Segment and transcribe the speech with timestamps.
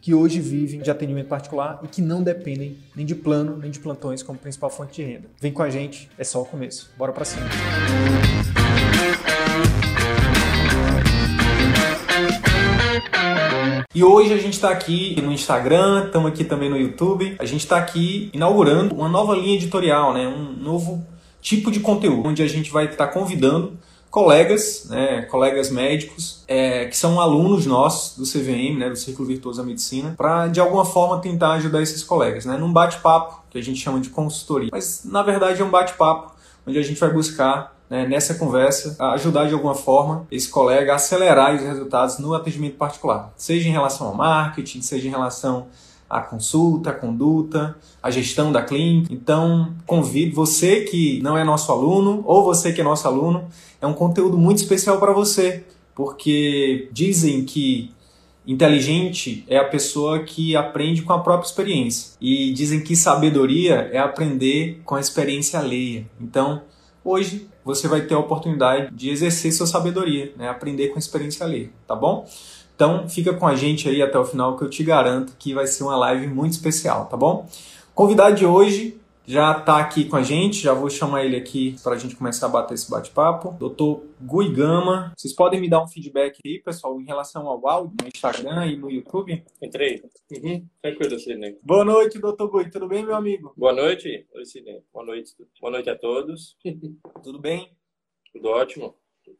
[0.00, 3.78] que hoje vivem de atendimento particular e que não dependem nem de plano nem de
[3.78, 5.28] plantões como principal fonte de renda.
[5.40, 6.90] Vem com a gente, é só o começo.
[6.96, 7.46] Bora para cima.
[13.94, 17.36] E hoje a gente está aqui no Instagram, estamos aqui também no YouTube.
[17.38, 20.26] A gente está aqui inaugurando uma nova linha editorial, né?
[20.26, 21.04] um novo
[21.40, 23.76] tipo de conteúdo, onde a gente vai estar tá convidando
[24.10, 29.62] colegas, né, colegas médicos, é, que são alunos nossos do CVM, né, do Círculo Virtuoso
[29.62, 33.62] da Medicina, para de alguma forma tentar ajudar esses colegas, né, num bate-papo que a
[33.62, 34.68] gente chama de consultoria.
[34.72, 36.32] Mas na verdade é um bate-papo
[36.66, 40.96] onde a gente vai buscar né, nessa conversa ajudar de alguma forma esse colega a
[40.96, 45.66] acelerar os resultados no atendimento particular, seja em relação ao marketing, seja em relação
[46.10, 49.14] a consulta, a conduta, a gestão da clínica.
[49.14, 53.48] Então, convido você que não é nosso aluno ou você que é nosso aluno,
[53.80, 57.92] é um conteúdo muito especial para você, porque dizem que
[58.44, 63.98] inteligente é a pessoa que aprende com a própria experiência e dizem que sabedoria é
[63.98, 66.04] aprender com a experiência alheia.
[66.20, 66.62] Então,
[67.04, 70.48] hoje você vai ter a oportunidade de exercer sua sabedoria, né?
[70.48, 72.26] aprender com a experiência alheia, tá bom?
[72.80, 75.66] Então fica com a gente aí até o final que eu te garanto que vai
[75.66, 77.46] ser uma live muito especial, tá bom?
[77.92, 81.76] O convidado de hoje já está aqui com a gente, já vou chamar ele aqui
[81.84, 83.52] para a gente começar a bater esse bate-papo.
[83.58, 87.94] Doutor Gui Gama, vocês podem me dar um feedback aí, pessoal, em relação ao áudio
[88.00, 89.44] no Instagram e no YouTube?
[89.60, 90.02] Entrei.
[90.32, 90.66] Uhum.
[90.80, 91.58] Tranquilo, Sidney.
[91.62, 92.70] Boa noite, doutor Gui.
[92.70, 93.52] Tudo bem, meu amigo?
[93.58, 94.26] Boa noite.
[94.34, 94.82] Oi, Sidney.
[94.90, 95.34] Boa noite.
[95.60, 96.56] Boa noite a todos.
[97.22, 97.76] Tudo bem?
[98.32, 98.94] Tudo ótimo.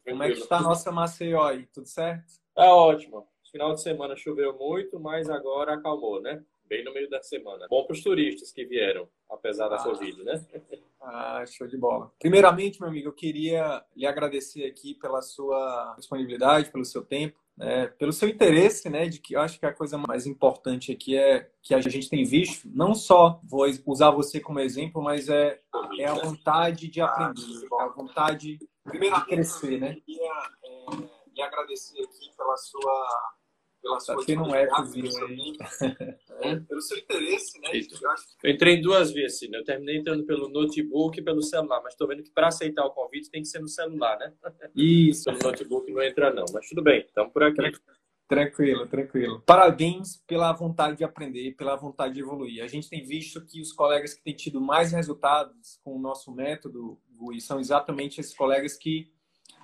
[0.07, 1.65] Como é que está a nossa Maceió aí?
[1.73, 2.39] Tudo certo?
[2.53, 3.30] Tá ótimo.
[3.51, 6.41] Final de semana choveu muito, mas agora acalmou, né?
[6.65, 7.67] Bem no meio da semana.
[7.69, 9.83] Bom para os turistas que vieram, apesar da ah.
[9.83, 10.45] Covid, né?
[11.01, 12.13] Ah, show de bola.
[12.17, 17.37] Primeiramente, meu amigo, eu queria lhe agradecer aqui pela sua disponibilidade, pelo seu tempo.
[17.57, 17.87] né?
[17.87, 21.51] pelo seu interesse, né, de que eu acho que a coisa mais importante aqui é
[21.61, 25.59] que a gente tem visto, não só vou usar você como exemplo, mas é,
[25.99, 29.97] é a vontade de aprender, a vontade primeiro de crescer, né?
[29.97, 30.31] Eu queria
[30.63, 30.85] é,
[31.35, 33.31] lhe agradecer aqui pela sua
[33.81, 34.63] pela sua Aqui não é
[36.41, 37.69] é, pelo seu interesse, né?
[38.43, 39.59] Eu entrei em duas vezes, sim, né?
[39.59, 42.91] Eu terminei entrando pelo notebook e pelo celular, mas estou vendo que para aceitar o
[42.91, 44.33] convite tem que ser no celular, né?
[44.75, 45.25] Isso.
[45.25, 46.45] Pelo notebook não entra, não.
[46.53, 47.71] Mas tudo bem, estamos por aqui.
[48.31, 49.43] Tranquilo, tranquilo.
[49.45, 52.63] Parabéns pela vontade de aprender, pela vontade de evoluir.
[52.63, 56.31] A gente tem visto que os colegas que têm tido mais resultados com o nosso
[56.33, 59.11] método, Gui, são exatamente esses colegas que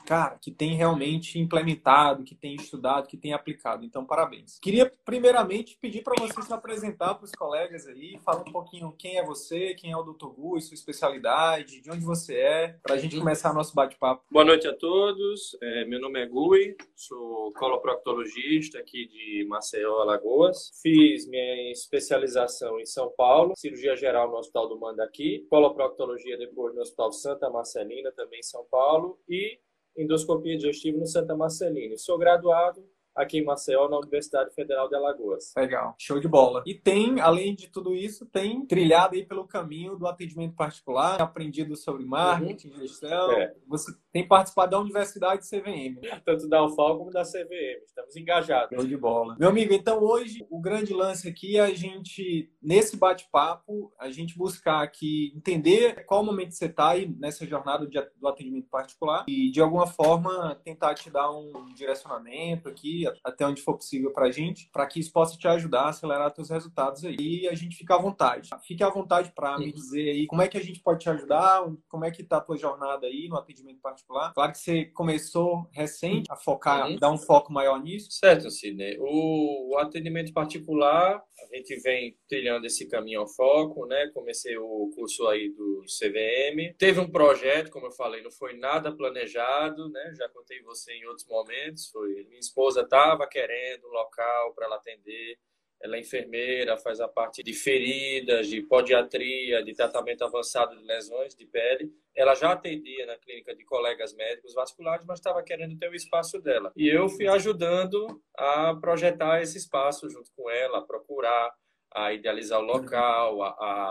[0.07, 3.84] cara, que tem realmente implementado, que tem estudado, que tem aplicado.
[3.84, 4.57] Então, parabéns.
[4.57, 9.18] Queria, primeiramente, pedir para você se apresentar para os colegas aí, falar um pouquinho quem
[9.18, 10.28] é você, quem é o Dr.
[10.28, 14.23] Gui, sua especialidade, de onde você é, para a gente começar nosso bate-papo.
[14.31, 15.57] Boa noite a todos.
[15.62, 20.72] É, meu nome é Gui, sou coloproctologista aqui de Maceió, Alagoas.
[20.81, 26.81] Fiz minha especialização em São Paulo, cirurgia geral no Hospital do Mandaqui, coloproctologia depois no
[26.81, 29.59] Hospital Santa Marcelina, também em São Paulo, e
[29.97, 31.97] endoscopia digestiva no Santa Marcelina.
[31.97, 32.85] Sou graduado
[33.17, 35.53] aqui em Maceió, na Universidade Federal de Alagoas.
[35.57, 36.63] Legal, show de bola.
[36.66, 41.75] E tem, além de tudo isso, tem trilhado aí pelo caminho do atendimento particular, aprendido
[41.75, 42.79] sobre marketing, uhum.
[42.81, 43.31] gestão.
[43.31, 43.53] É.
[43.67, 46.00] Você tem participado da Universidade CVM.
[46.23, 47.83] Tanto da UFAL como da CVM.
[47.85, 48.77] Estamos engajados.
[48.77, 49.35] Show de bola.
[49.39, 54.38] Meu amigo, então hoje o grande lance aqui é a gente, nesse bate-papo, a gente
[54.38, 57.88] buscar aqui entender qual momento você está aí nessa jornada
[58.19, 63.62] do atendimento particular e, de alguma forma, tentar te dar um direcionamento aqui, até onde
[63.62, 67.04] for possível para a gente, para que isso possa te ajudar a acelerar seus resultados
[67.06, 67.15] aí.
[67.19, 68.50] E a gente fica à vontade.
[68.65, 71.63] Fique à vontade para me dizer aí como é que a gente pode te ajudar,
[71.88, 74.33] como é que está a tua jornada aí no atendimento particular.
[74.33, 76.95] Claro que você começou recente a focar, uhum.
[76.98, 78.12] dar um foco maior nisso.
[78.12, 78.98] Certo, Sidney.
[79.00, 84.10] O, o atendimento particular, a gente vem trilhando esse caminho ao foco, né?
[84.13, 86.75] Comecei o curso aí do CVM.
[86.77, 90.13] Teve um projeto, como eu falei, não foi nada planejado, né?
[90.18, 91.88] Já contei você em outros momentos.
[91.88, 95.38] Foi minha esposa tá estava querendo um local para ela atender
[95.81, 101.35] ela é enfermeira, faz a parte de feridas, de podiatria, de tratamento avançado de lesões
[101.35, 101.91] de pele.
[102.15, 106.41] Ela já atendia na clínica de colegas médicos vasculares, mas estava querendo ter o espaço
[106.41, 106.71] dela.
[106.75, 111.53] E eu fui ajudando a projetar esse espaço junto com ela, a procurar,
[111.93, 113.50] a idealizar o local, a,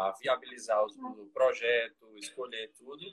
[0.09, 3.05] a viabilizar o projeto, escolher tudo.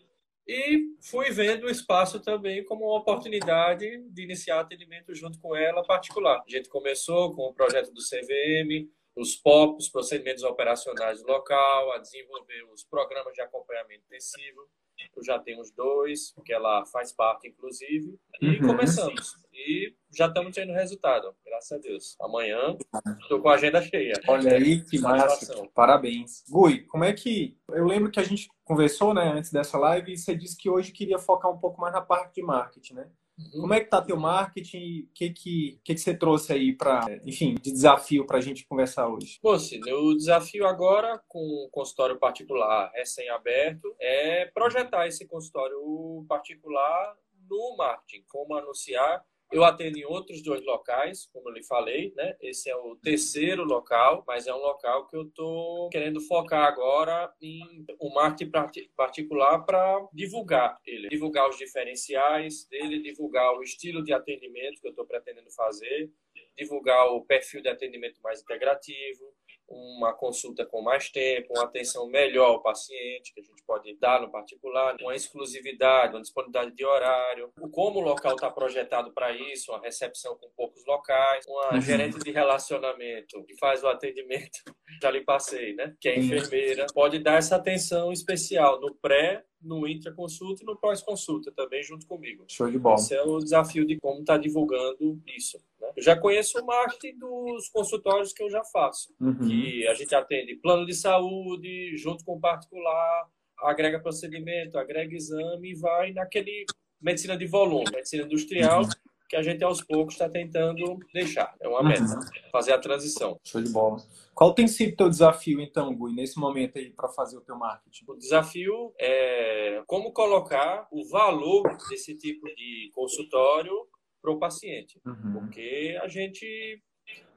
[0.47, 5.83] E fui vendo o espaço também como uma oportunidade de iniciar atendimento junto com ela
[5.83, 6.43] particular.
[6.45, 11.93] A gente começou com o projeto do CVM, os POP, os procedimentos operacionais do local,
[11.93, 14.67] a desenvolver os programas de acompanhamento intensivo.
[15.15, 18.67] Eu já tenho os dois, que ela faz parte, inclusive, e uhum.
[18.67, 19.35] começamos.
[19.53, 22.15] E já estamos tendo resultado, graças a Deus.
[22.19, 22.75] Amanhã
[23.21, 24.13] estou com a agenda cheia.
[24.27, 25.67] Olha aí, que massa.
[25.73, 26.43] Parabéns.
[26.49, 27.57] Gui, como é que.
[27.69, 30.91] Eu lembro que a gente conversou né, antes dessa live e você disse que hoje
[30.91, 33.11] queria focar um pouco mais na parte de marketing, né?
[33.37, 33.61] Uhum.
[33.61, 35.01] Como é que tá teu marketing?
[35.01, 38.65] O que que, que que você trouxe aí para, enfim, de desafio para a gente
[38.65, 39.39] conversar hoje?
[39.41, 47.17] Bom, sim, o desafio agora com o consultório particular recém-aberto é projetar esse consultório particular
[47.49, 52.35] no marketing, como anunciar eu atendo em outros dois locais, como eu lhe falei, né?
[52.41, 57.31] Esse é o terceiro local, mas é um local que eu estou querendo focar agora
[57.39, 58.51] em um marketing
[58.95, 64.91] particular para divulgar ele, divulgar os diferenciais dele, divulgar o estilo de atendimento que eu
[64.91, 66.11] estou pretendendo fazer,
[66.57, 69.33] divulgar o perfil de atendimento mais integrativo,
[69.73, 74.21] uma consulta com mais tempo, uma atenção melhor ao paciente, que a gente pode dar
[74.21, 79.71] no particular, uma exclusividade, uma disponibilidade de horário, como o local está projetado para isso,
[79.71, 81.81] uma recepção com poucos locais, uma uhum.
[81.81, 84.59] gerente de relacionamento que faz o atendimento,
[85.01, 85.95] já lhe passei, né?
[85.99, 91.51] Que é enfermeira, pode dar essa atenção especial no pré no intra-consulta e no pós-consulta
[91.51, 92.45] também junto comigo.
[92.47, 92.95] Show de bola.
[92.95, 95.57] Esse é o desafio de como estar tá divulgando isso.
[95.79, 95.91] Né?
[95.95, 99.39] Eu já conheço o marketing dos consultórios que eu já faço, uhum.
[99.39, 103.29] que a gente atende plano de saúde junto com o particular,
[103.59, 106.65] agrega procedimento, agrega exame e vai naquele
[107.01, 108.89] medicina de volume, medicina industrial, uhum.
[109.29, 111.55] Que a gente aos poucos está tentando deixar.
[111.59, 112.49] É uma meta, uhum.
[112.51, 113.39] fazer a transição.
[113.43, 113.97] Show de bola.
[114.33, 117.55] Qual tem sido o teu desafio, então, Gui, nesse momento aí para fazer o teu
[117.55, 118.05] marketing?
[118.07, 123.73] O desafio é como colocar o valor desse tipo de consultório
[124.21, 124.99] para o paciente.
[125.05, 125.33] Uhum.
[125.33, 126.81] Porque a gente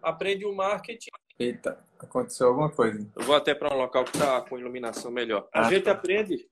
[0.03, 1.11] aprende o marketing.
[1.38, 3.06] Eita, aconteceu alguma coisa.
[3.15, 5.49] Eu vou até para um local que está com iluminação melhor.
[5.53, 5.93] A ah, gente tá.
[5.93, 6.49] aprende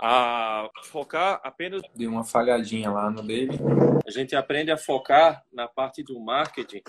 [0.00, 1.82] a focar apenas.
[1.94, 3.58] Deu uma falhadinha lá no dele.
[4.06, 6.82] A gente aprende a focar na parte do marketing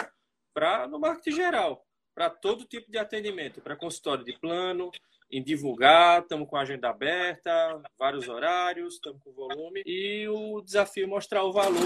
[0.53, 1.85] para no marketing geral
[2.15, 4.89] para todo tipo de atendimento, para consultório de plano,
[5.29, 11.03] em divulgar, estamos com a agenda aberta, vários horários, estamos com volume e o desafio
[11.03, 11.81] é mostrar o valor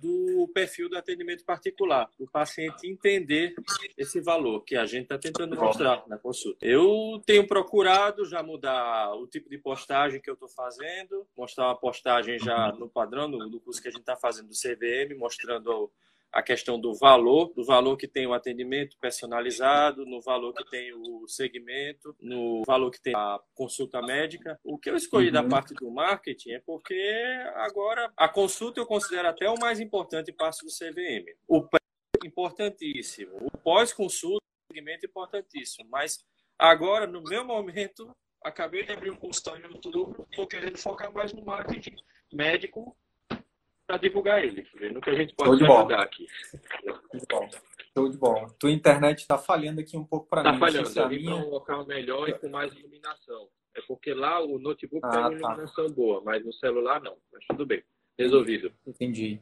[0.00, 3.54] do perfil do atendimento particular, o paciente entender
[3.96, 6.64] esse valor que a gente está tentando mostrar na consulta.
[6.64, 11.76] Eu tenho procurado já mudar o tipo de postagem que eu estou fazendo, mostrar uma
[11.76, 15.90] postagem já no padrão do curso que a gente está fazendo do CVM, mostrando
[16.32, 20.92] a questão do valor, do valor que tem o atendimento personalizado, no valor que tem
[20.94, 24.58] o segmento, no valor que tem a consulta médica.
[24.62, 25.32] O que eu escolhi uhum.
[25.32, 26.94] da parte do marketing é porque
[27.56, 31.26] agora a consulta eu considero até o mais importante passo do CVM.
[31.48, 31.80] O pré
[32.24, 34.40] importantíssimo, o pós-consulta
[34.70, 36.24] segmento importantíssimo, mas
[36.56, 41.32] agora no meu momento acabei de abrir um consultório no outubro, estou querendo focar mais
[41.32, 41.96] no marketing
[42.32, 42.96] médico
[43.90, 46.24] para divulgar ele, no que a gente pode ajudar aqui.
[47.92, 48.48] Show de bola.
[48.56, 50.64] Tua internet está falhando aqui um pouco para tá mim.
[50.64, 51.00] Está falhando.
[51.00, 51.34] Eu vim minha...
[51.34, 53.48] para um local melhor e com mais iluminação.
[53.76, 55.36] É porque lá o notebook ah, tem uma tá.
[55.36, 57.16] iluminação boa, mas no celular não.
[57.32, 57.82] Mas tudo bem.
[58.16, 58.72] Resolvido.
[58.86, 59.40] Entendi.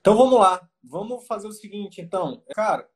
[0.00, 0.68] Então vamos lá.
[0.84, 2.40] Vamos fazer o seguinte, então.
[2.54, 2.88] Cara,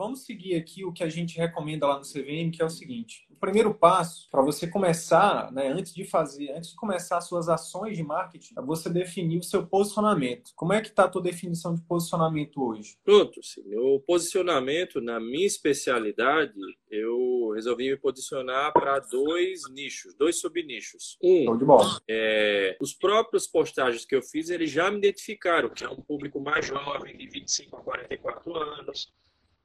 [0.00, 3.26] vamos seguir aqui o que a gente recomenda lá no CVM, que é o seguinte:
[3.28, 7.98] o primeiro passo para você começar, né, antes de fazer, antes de começar suas ações
[7.98, 10.52] de marketing, é você definir o seu posicionamento.
[10.56, 12.96] Como é que está a tua definição de posicionamento hoje?
[13.04, 13.62] Pronto, sim.
[13.76, 16.54] O posicionamento, na minha especialidade,
[16.90, 21.18] eu resolvi me posicionar para dois nichos, dois subnichos.
[21.22, 22.00] Um, de bola.
[22.08, 26.40] É, os próprios postagens que eu fiz, eles já me identificaram, que é um público
[26.40, 29.12] mais jovem, de 25 a 44 anos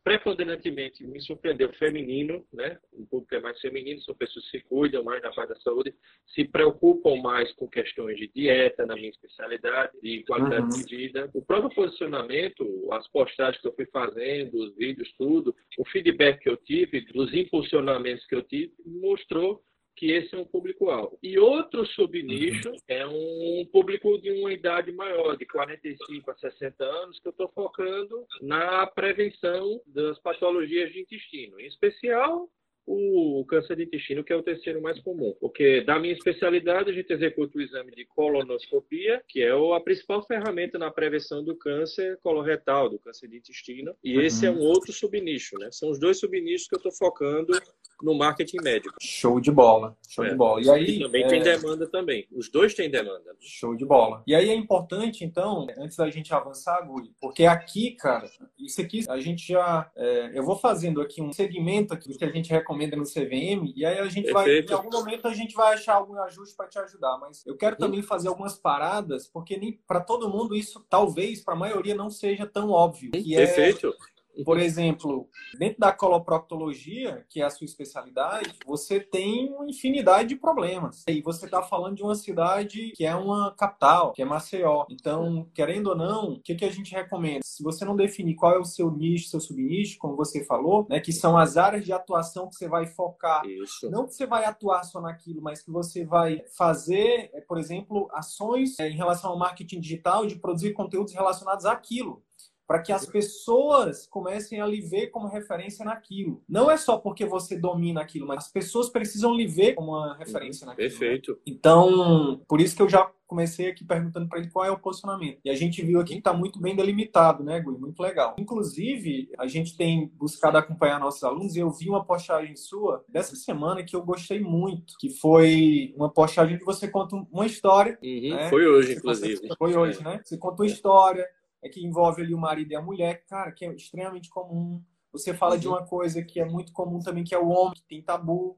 [0.06, 2.78] preponderantemente me surpreendeu feminino, né?
[2.94, 5.96] O público é mais feminino, são pessoas que se cuidam mais da parte da saúde,
[6.28, 10.86] se preocupam mais com questões de dieta, na minha especialidade, de qualidade uhum.
[10.86, 11.32] de vida.
[11.34, 16.50] O próprio posicionamento, as postagens que eu fui fazendo, os vídeos, tudo, o feedback que
[16.50, 19.64] eu tive, dos impulsionamentos que eu tive, mostrou
[19.96, 21.18] que esse é um público-alvo.
[21.24, 22.78] E outro subnicho uhum.
[22.88, 27.50] é um público de uma idade maior, de 45 a 60 anos, que eu estou
[27.50, 32.50] focando na prevenção das patologias de intestino, em especial
[32.88, 35.36] o câncer de intestino, que é o terceiro mais comum.
[35.40, 40.26] Porque da minha especialidade, a gente executa o exame de colonoscopia, que é a principal
[40.26, 43.96] ferramenta na prevenção do câncer coloretal, do câncer de intestino.
[44.04, 44.22] E uhum.
[44.22, 45.70] esse é um outro subnicho, né?
[45.72, 47.54] São os dois subnichos que eu estou focando
[48.02, 48.96] no marketing médico.
[49.02, 50.30] Show de bola, show é.
[50.30, 50.62] de bola.
[50.62, 51.28] E aí e também é...
[51.28, 52.28] tem demanda também.
[52.32, 53.36] Os dois têm demanda.
[53.40, 54.24] Show de bola.
[54.28, 59.06] E aí é importante, então, antes da gente avançar, Gui, porque aqui, cara, isso aqui
[59.08, 62.50] a gente já, é, eu vou fazendo aqui um segmento aqui do que a gente
[62.50, 64.70] recomenda no CVM e aí a gente Perfeito.
[64.70, 67.18] vai, em algum momento a gente vai achar algum ajuste para te ajudar.
[67.20, 71.54] Mas eu quero também fazer algumas paradas, porque nem para todo mundo isso talvez para
[71.54, 73.12] a maioria não seja tão óbvio.
[73.12, 73.88] Que é Perfeito.
[73.88, 80.30] É por exemplo, dentro da coloproctologia, que é a sua especialidade, você tem uma infinidade
[80.30, 81.04] de problemas.
[81.08, 84.86] E você está falando de uma cidade que é uma capital, que é Maceió.
[84.90, 87.42] Então, querendo ou não, o que, que a gente recomenda?
[87.44, 91.00] Se você não definir qual é o seu nicho, seu subnicho, como você falou, né,
[91.00, 93.46] que são as áreas de atuação que você vai focar.
[93.46, 93.90] Isso.
[93.90, 98.10] Não que você vai atuar só naquilo, mas que você vai fazer, é, por exemplo,
[98.14, 102.24] ações é, em relação ao marketing digital de produzir conteúdos relacionados àquilo
[102.68, 106.42] para que as pessoas comecem a lhe ver como referência naquilo.
[106.48, 110.16] Não é só porque você domina aquilo, mas as pessoas precisam lhe ver como uma
[110.18, 110.88] referência naquilo.
[110.88, 110.90] Né?
[110.90, 111.32] Perfeito.
[111.32, 111.38] Né?
[111.48, 115.40] Então, por isso que eu já comecei aqui perguntando para ele qual é o posicionamento.
[115.44, 117.78] E a gente viu aqui que está muito bem delimitado, né, Gui?
[117.78, 118.36] Muito legal.
[118.38, 123.36] Inclusive, a gente tem buscado acompanhar nossos alunos e eu vi uma postagem sua dessa
[123.36, 127.98] semana que eu gostei muito, que foi uma postagem que você conta uma história.
[128.04, 128.50] Uhum, né?
[128.50, 129.50] Foi hoje, inclusive.
[129.58, 130.22] Foi hoje, né?
[130.24, 131.26] Você conta uma história
[131.66, 134.80] é que envolve ali o marido e a mulher, cara, que é extremamente comum.
[135.12, 135.60] Você fala uhum.
[135.60, 138.56] de uma coisa que é muito comum também, que é o homem, que tem tabu.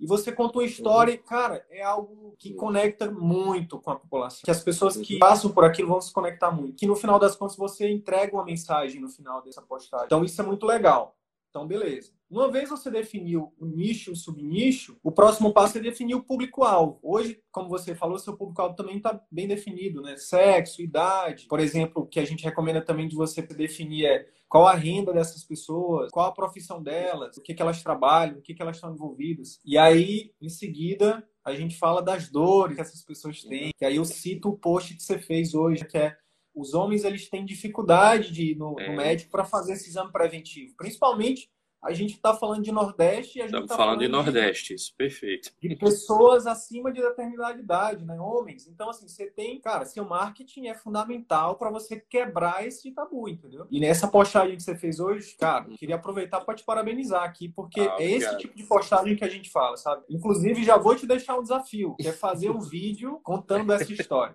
[0.00, 1.20] E você conta uma história uhum.
[1.20, 4.40] e, cara, é algo que conecta muito com a população.
[4.42, 6.78] Que as pessoas que passam por aquilo vão se conectar muito.
[6.78, 10.06] Que no final das contas você entrega uma mensagem no final dessa postagem.
[10.06, 11.14] Então isso é muito legal.
[11.50, 12.15] Então, beleza.
[12.28, 16.98] Uma vez você definiu o nicho, o subnicho, o próximo passo é definir o público-alvo.
[17.02, 20.16] Hoje, como você falou, seu público-alvo também está bem definido, né?
[20.16, 21.46] Sexo, idade.
[21.46, 25.12] Por exemplo, o que a gente recomenda também de você definir é qual a renda
[25.12, 28.76] dessas pessoas, qual a profissão delas, o que, que elas trabalham, o que, que elas
[28.76, 29.60] estão envolvidas.
[29.64, 33.70] E aí, em seguida, a gente fala das dores que essas pessoas têm.
[33.78, 36.16] Que aí eu cito o post que você fez hoje, que é
[36.52, 38.88] os homens eles têm dificuldade de ir no, é.
[38.88, 41.50] no médico para fazer esse exame preventivo, principalmente
[41.82, 44.94] a gente está falando de Nordeste e a gente está falando, falando de Nordeste, isso,
[44.96, 45.52] perfeito.
[45.60, 48.18] De pessoas acima de determinada idade, né?
[48.18, 48.66] Homens.
[48.66, 53.66] Então, assim, você tem, cara, seu marketing é fundamental para você quebrar esse tabu, entendeu?
[53.70, 57.80] E nessa postagem que você fez hoje, cara, queria aproveitar para te parabenizar aqui, porque
[57.80, 60.02] ah, é esse tipo de postagem que a gente fala, sabe?
[60.08, 64.34] Inclusive, já vou te deixar um desafio, que é fazer um vídeo contando essa história.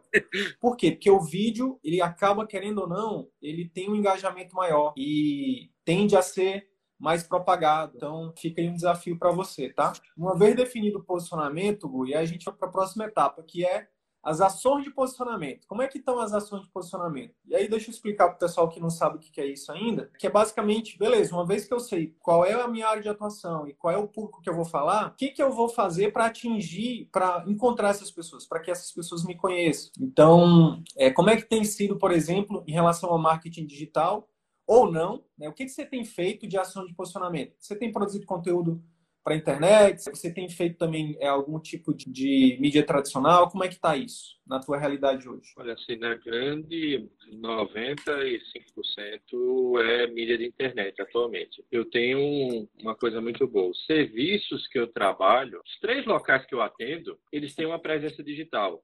[0.60, 0.92] Por quê?
[0.92, 6.16] Porque o vídeo, ele acaba, querendo ou não, ele tem um engajamento maior e tende
[6.16, 6.71] a ser
[7.02, 7.94] mais propagado.
[7.96, 9.92] Então, fica aí um desafio para você, tá?
[10.16, 13.88] Uma vez definido o posicionamento, Gui, a gente vai para a próxima etapa, que é
[14.24, 15.66] as ações de posicionamento.
[15.68, 17.34] Como é que estão as ações de posicionamento?
[17.48, 19.72] E aí deixa eu explicar para o pessoal que não sabe o que é isso
[19.72, 23.02] ainda, que é basicamente, beleza, uma vez que eu sei qual é a minha área
[23.02, 25.52] de atuação e qual é o público que eu vou falar, o que, que eu
[25.52, 29.92] vou fazer para atingir, para encontrar essas pessoas, para que essas pessoas me conheçam.
[30.00, 34.28] Então, é, como é que tem sido, por exemplo, em relação ao marketing digital,
[34.72, 35.22] ou não.
[35.38, 35.50] Né?
[35.50, 37.54] O que, que você tem feito de ação de posicionamento?
[37.60, 38.82] Você tem produzido conteúdo
[39.22, 40.02] para a internet?
[40.02, 43.50] Você tem feito também é, algum tipo de, de mídia tradicional?
[43.50, 45.52] Como é que está isso na tua realidade hoje?
[45.58, 51.62] Olha, assim, na grande 95% é mídia de internet atualmente.
[51.70, 53.72] Eu tenho uma coisa muito boa.
[53.72, 58.24] Os serviços que eu trabalho, os três locais que eu atendo, eles têm uma presença
[58.24, 58.82] digital.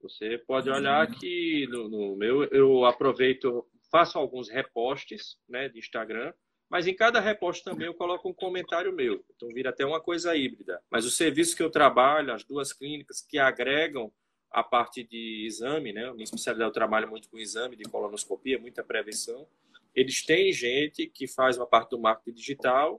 [0.00, 1.14] Você pode olhar uhum.
[1.14, 6.32] que no, no meu eu aproveito faço alguns repostes né, de Instagram,
[6.68, 9.24] mas em cada reposte também eu coloco um comentário meu.
[9.36, 10.82] Então vira até uma coisa híbrida.
[10.90, 14.12] Mas o serviço que eu trabalho, as duas clínicas que agregam
[14.50, 16.10] a parte de exame, né?
[16.10, 19.46] Minha especialidade eu trabalho muito com exame de colonoscopia, muita prevenção.
[19.94, 22.96] Eles têm gente que faz uma parte do marketing digital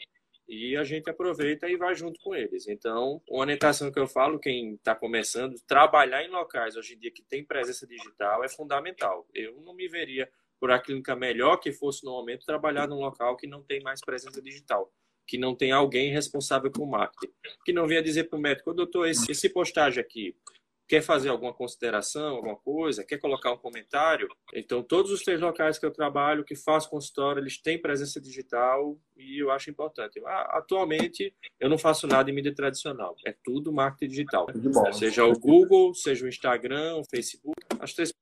[0.47, 2.69] e a gente aproveita e vai junto com eles.
[2.69, 7.11] Então, uma orientação que eu falo, quem está começando, trabalhar em locais hoje em dia
[7.11, 9.27] que tem presença digital é fundamental.
[9.33, 13.35] Eu não me veria por a clínica melhor que fosse no momento trabalhar num local
[13.35, 14.91] que não tem mais presença digital,
[15.27, 17.33] que não tem alguém responsável por marketing,
[17.65, 20.35] que não venha dizer para o médico, doutor, esse, esse postagem aqui,
[20.87, 24.27] quer fazer alguma consideração, alguma coisa, quer colocar um comentário.
[24.53, 28.97] Então, todos os três locais que eu trabalho, que faço consultório, eles têm presença digital
[29.17, 30.21] e eu acho importante.
[30.25, 34.47] Atualmente, eu não faço nada em mídia tradicional, é tudo marketing digital.
[34.93, 38.13] Seja o Google, seja o Instagram, o Facebook, as três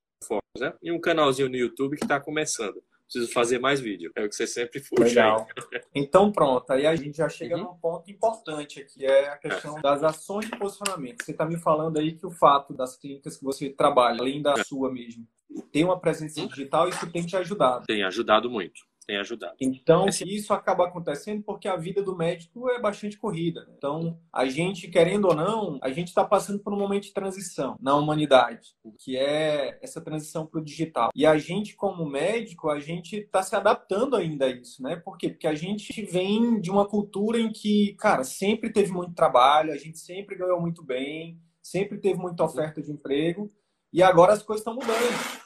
[0.58, 0.72] né?
[0.82, 2.82] E um canalzinho no YouTube que está começando
[3.14, 4.10] preciso fazer mais vídeo.
[4.16, 5.04] É o que você sempre puxa.
[5.04, 5.46] Legal.
[5.94, 6.68] Então, pronto.
[6.72, 7.64] Aí a gente já chega uhum.
[7.64, 11.24] num ponto importante aqui, é a questão das ações de posicionamento.
[11.24, 14.56] Você está me falando aí que o fato das clínicas que você trabalha, além da
[14.64, 15.24] sua mesmo,
[15.70, 16.48] ter uma presença uhum.
[16.48, 17.86] digital, isso tem te ajudado.
[17.86, 19.54] Tem ajudado muito tem ajudado.
[19.60, 23.64] Então, isso acaba acontecendo porque a vida do médico é bastante corrida.
[23.64, 23.74] Né?
[23.76, 27.76] Então, a gente, querendo ou não, a gente está passando por um momento de transição
[27.80, 31.10] na humanidade, que é essa transição para o digital.
[31.14, 34.96] E a gente, como médico, a gente está se adaptando ainda a isso, né?
[34.96, 35.28] Por quê?
[35.28, 39.76] Porque a gente vem de uma cultura em que, cara, sempre teve muito trabalho, a
[39.76, 43.50] gente sempre ganhou muito bem, sempre teve muita oferta de emprego,
[43.92, 45.43] e agora as coisas estão mudando.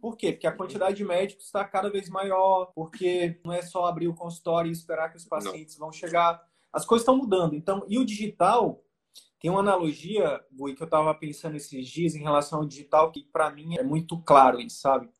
[0.00, 0.32] Por quê?
[0.32, 4.14] Porque a quantidade de médicos está cada vez maior, porque não é só abrir o
[4.14, 5.86] consultório e esperar que os pacientes não.
[5.86, 6.42] vão chegar.
[6.72, 7.54] As coisas estão mudando.
[7.54, 8.82] Então, e o digital
[9.40, 13.22] tem uma analogia, Gui, que eu estava pensando esses dias em relação ao digital, que
[13.24, 15.10] para mim é muito claro isso, sabe?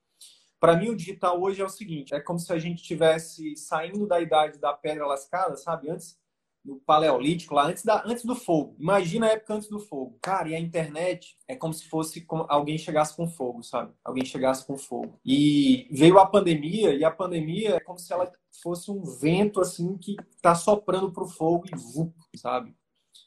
[0.61, 4.07] Para mim, o digital hoje é o seguinte: é como se a gente tivesse saindo
[4.07, 5.91] da idade da pedra lascada, sabe?
[5.91, 6.20] Antes
[6.65, 8.77] no paleolítico, lá antes, da, antes do fogo.
[8.79, 10.19] Imagina a época antes do fogo.
[10.23, 13.93] Cara, e a internet é como se fosse como alguém chegasse com fogo, sabe?
[14.05, 15.19] Alguém chegasse com fogo.
[15.25, 18.31] E veio a pandemia, e a pandemia é como se ela
[18.63, 22.75] fosse um vento, assim, que tá soprando pro fogo e vup, sabe?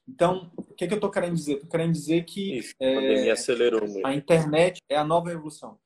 [0.07, 1.59] Então, o que, que eu tô querendo dizer?
[1.59, 4.05] Tô querendo dizer que Isso, a é, acelerou muito.
[4.05, 5.77] A internet é a nova revolução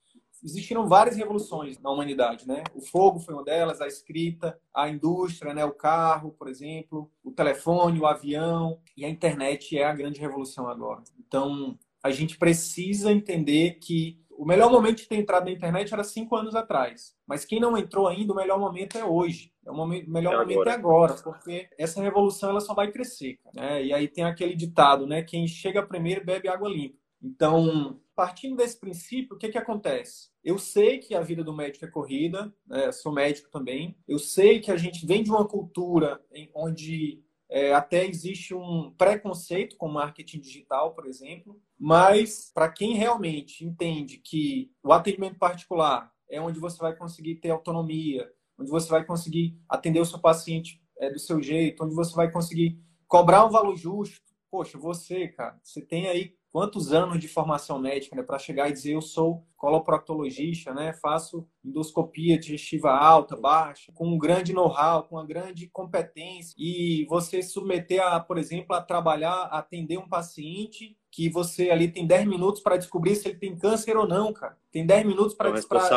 [0.43, 2.63] existiram várias revoluções na humanidade, né?
[2.75, 5.65] O fogo foi uma delas, a escrita, a indústria, né?
[5.65, 10.67] O carro, por exemplo, o telefone, o avião e a internet é a grande revolução
[10.67, 11.03] agora.
[11.19, 16.03] Então, a gente precisa entender que o melhor momento de ter entrado na internet era
[16.03, 17.15] cinco anos atrás.
[17.25, 19.51] Mas quem não entrou ainda, o melhor momento é hoje.
[19.65, 22.91] É o, momento, o melhor é momento é agora, porque essa revolução ela só vai
[22.91, 23.39] crescer.
[23.53, 23.85] Né?
[23.85, 25.23] E aí tem aquele ditado, né?
[25.23, 26.95] Quem chega primeiro bebe água limpa.
[27.27, 30.29] Então, partindo desse princípio, o que, que acontece?
[30.41, 32.89] Eu sei que a vida do médico é corrida, né?
[32.93, 33.97] sou médico também.
[34.07, 38.91] Eu sei que a gente vem de uma cultura em, onde é, até existe um
[38.97, 41.61] preconceito com marketing digital, por exemplo.
[41.77, 47.49] Mas, para quem realmente entende que o atendimento particular é onde você vai conseguir ter
[47.49, 52.15] autonomia, onde você vai conseguir atender o seu paciente é, do seu jeito, onde você
[52.15, 54.25] vai conseguir cobrar um valor justo.
[54.49, 58.73] Poxa, você, cara, você tem aí quantos anos de formação médica né, para chegar e
[58.73, 65.17] dizer eu sou coloproctologista, né, faço endoscopia digestiva alta, baixa, com um grande know-how, com
[65.17, 71.29] uma grande competência e você submeter a, por exemplo, a trabalhar, atender um paciente que
[71.29, 74.57] você ali tem 10 minutos para descobrir se ele tem câncer ou não, cara.
[74.71, 75.91] Tem 10 minutos para tomar,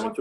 [0.00, 0.14] uma,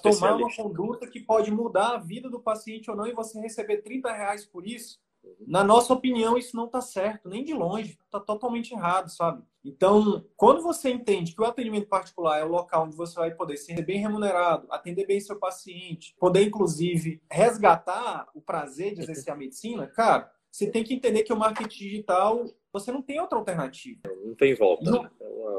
[0.00, 3.82] tomar uma conduta que pode mudar a vida do paciente ou não e você receber
[3.82, 4.98] 30 reais por isso.
[5.46, 9.42] Na nossa opinião, isso não está certo, nem de longe, está totalmente errado, sabe?
[9.64, 13.56] Então, quando você entende que o atendimento particular é o local onde você vai poder
[13.56, 19.36] ser bem remunerado, atender bem seu paciente, poder inclusive resgatar o prazer de exercer a
[19.36, 24.00] medicina, cara, você tem que entender que o marketing digital você não tem outra alternativa.
[24.24, 24.84] Não tem volta.
[24.84, 25.10] E, né?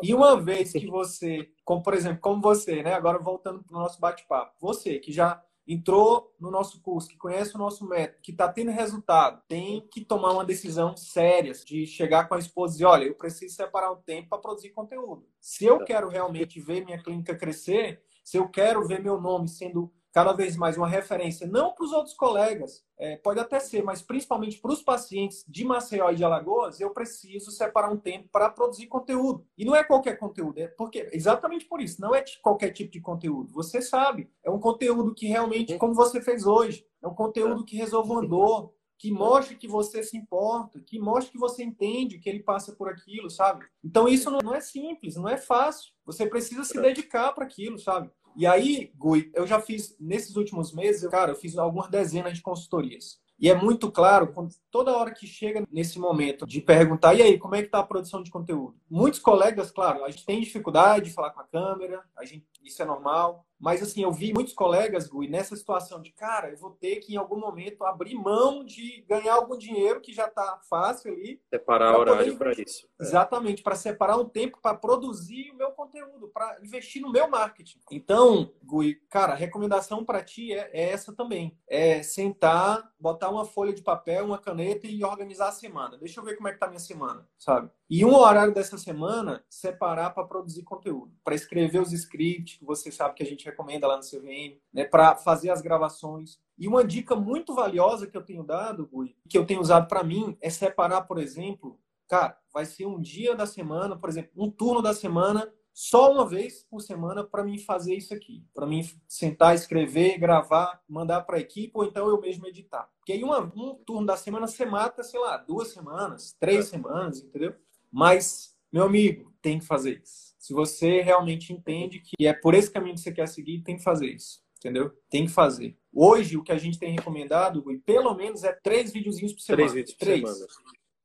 [0.02, 2.93] e uma vez que você, como por exemplo, como você, né?
[2.93, 7.56] Agora voltando para o nosso bate-papo, você que já entrou no nosso curso, que conhece
[7.56, 12.28] o nosso método, que está tendo resultado, tem que tomar uma decisão séria de chegar
[12.28, 15.26] com a esposa e dizer, olha, eu preciso separar um tempo para produzir conteúdo.
[15.39, 19.91] Se eu quero realmente ver minha clínica crescer, se eu quero ver meu nome sendo
[20.13, 24.04] cada vez mais uma referência, não para os outros colegas, é, pode até ser, mas
[24.04, 28.47] principalmente para os pacientes de Maceió e de Alagoas, eu preciso separar um tempo para
[28.52, 29.43] produzir conteúdo.
[29.58, 33.02] E não é qualquer conteúdo, é porque exatamente por isso, não é qualquer tipo de
[33.02, 33.52] conteúdo.
[33.54, 37.76] Você sabe, é um conteúdo que realmente, como você fez hoje, é um conteúdo que
[37.76, 42.30] resolve uma dor, que mostre que você se importa, que mostre que você entende que
[42.30, 43.65] ele passa por aquilo, sabe?
[43.84, 45.91] Então isso não é simples, não é fácil.
[46.06, 48.10] Você precisa se dedicar para aquilo, sabe?
[48.36, 52.41] E aí, Gui, eu já fiz, nesses últimos meses, cara, eu fiz algumas dezenas de
[52.41, 53.22] consultorias.
[53.39, 57.38] E é muito claro, quando, toda hora que chega nesse momento de perguntar, e aí,
[57.38, 58.76] como é que está a produção de conteúdo?
[58.89, 62.82] Muitos colegas, claro, a gente tem dificuldade de falar com a câmera, a gente, isso
[62.82, 66.71] é normal, Mas, assim, eu vi muitos colegas, Gui, nessa situação de, cara, eu vou
[66.71, 71.13] ter que, em algum momento, abrir mão de ganhar algum dinheiro que já está fácil
[71.13, 71.41] ali.
[71.49, 72.86] Separar horário para isso.
[72.99, 73.04] É.
[73.04, 77.80] Exatamente, para separar um tempo para produzir o meu conteúdo, para investir no meu marketing.
[77.89, 81.58] Então, Gui, cara, a recomendação para ti é, é essa também.
[81.65, 85.97] É sentar, botar uma folha de papel, uma caneta e organizar a semana.
[85.97, 87.69] Deixa eu ver como é que tá a minha semana, sabe?
[87.89, 92.92] E um horário dessa semana, separar para produzir conteúdo, para escrever os scripts que você
[92.92, 96.39] sabe que a gente recomenda lá no CVM, né, para fazer as gravações.
[96.58, 100.04] E uma dica muito valiosa que eu tenho dado, Gui, que eu tenho usado para
[100.04, 104.50] mim, é separar, por exemplo, cara, vai ser um dia da semana, por exemplo, um
[104.50, 108.88] turno da semana, só uma vez por semana para mim fazer isso aqui, para mim
[109.08, 112.88] sentar, escrever, gravar, mandar para a equipe ou então eu mesmo editar.
[113.00, 117.20] Porque aí uma, um turno da semana você mata, sei lá, duas semanas, três semanas,
[117.24, 117.56] entendeu?
[117.92, 120.33] Mas, meu amigo, tem que fazer isso.
[120.43, 123.82] Se você realmente entende que é por esse caminho que você quer seguir, tem que
[123.82, 124.43] fazer isso.
[124.60, 124.91] Entendeu?
[125.10, 125.77] Tem que fazer.
[125.93, 129.69] Hoje, o que a gente tem recomendado, Gui, pelo menos é três videozinhos por semana.
[129.69, 130.19] Três vídeos por três.
[130.19, 130.45] semana.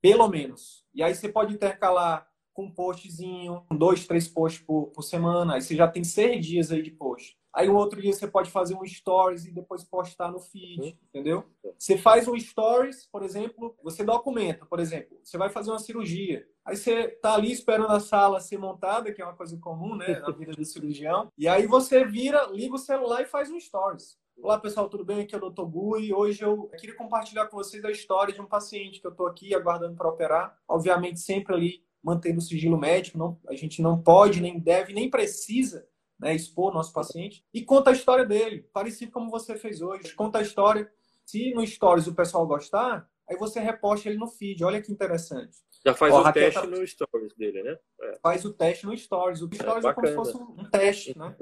[0.03, 0.85] Pelo menos.
[0.93, 5.55] E aí você pode intercalar com um postzinho, dois, três posts por, por semana.
[5.55, 7.39] Aí você já tem seis dias aí de post.
[7.55, 10.97] Aí o outro dia você pode fazer um stories e depois postar no feed, uhum.
[11.09, 11.45] entendeu?
[11.79, 16.45] Você faz um stories, por exemplo, você documenta, por exemplo, você vai fazer uma cirurgia.
[16.69, 20.19] Aí você tá ali esperando a sala ser montada, que é uma coisa comum, né,
[20.19, 21.33] na vida do cirurgião.
[21.39, 24.19] E aí você vira, liga o celular e faz um stories.
[24.37, 25.23] Olá, pessoal, tudo bem?
[25.23, 25.65] Aqui é o Dr.
[25.65, 26.13] Gui.
[26.13, 29.55] Hoje eu queria compartilhar com vocês a história de um paciente que eu estou aqui
[29.55, 30.59] aguardando para operar.
[30.69, 33.17] Obviamente, sempre ali mantendo o sigilo médico.
[33.17, 35.89] Não, a gente não pode, nem deve, nem precisa
[36.21, 40.15] né, expor nosso paciente, e conta a história dele, parecido como você fez hoje.
[40.15, 40.91] Conta a história.
[41.25, 44.63] Se no Stories o pessoal gostar, aí você reposta ele no feed.
[44.65, 45.57] Olha que interessante.
[45.89, 46.67] Já faz Ó, o teste tá...
[46.67, 47.79] no Stories dele, né?
[48.03, 48.19] É.
[48.23, 49.41] Faz o teste no Stories.
[49.41, 51.35] O é, Stories é, é como se fosse um, um teste, né?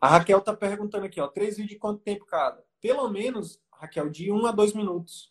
[0.00, 2.64] a Raquel tá perguntando aqui, ó, três vídeos de quanto tempo cada?
[2.80, 5.30] Pelo menos, Raquel, de um a dois minutos.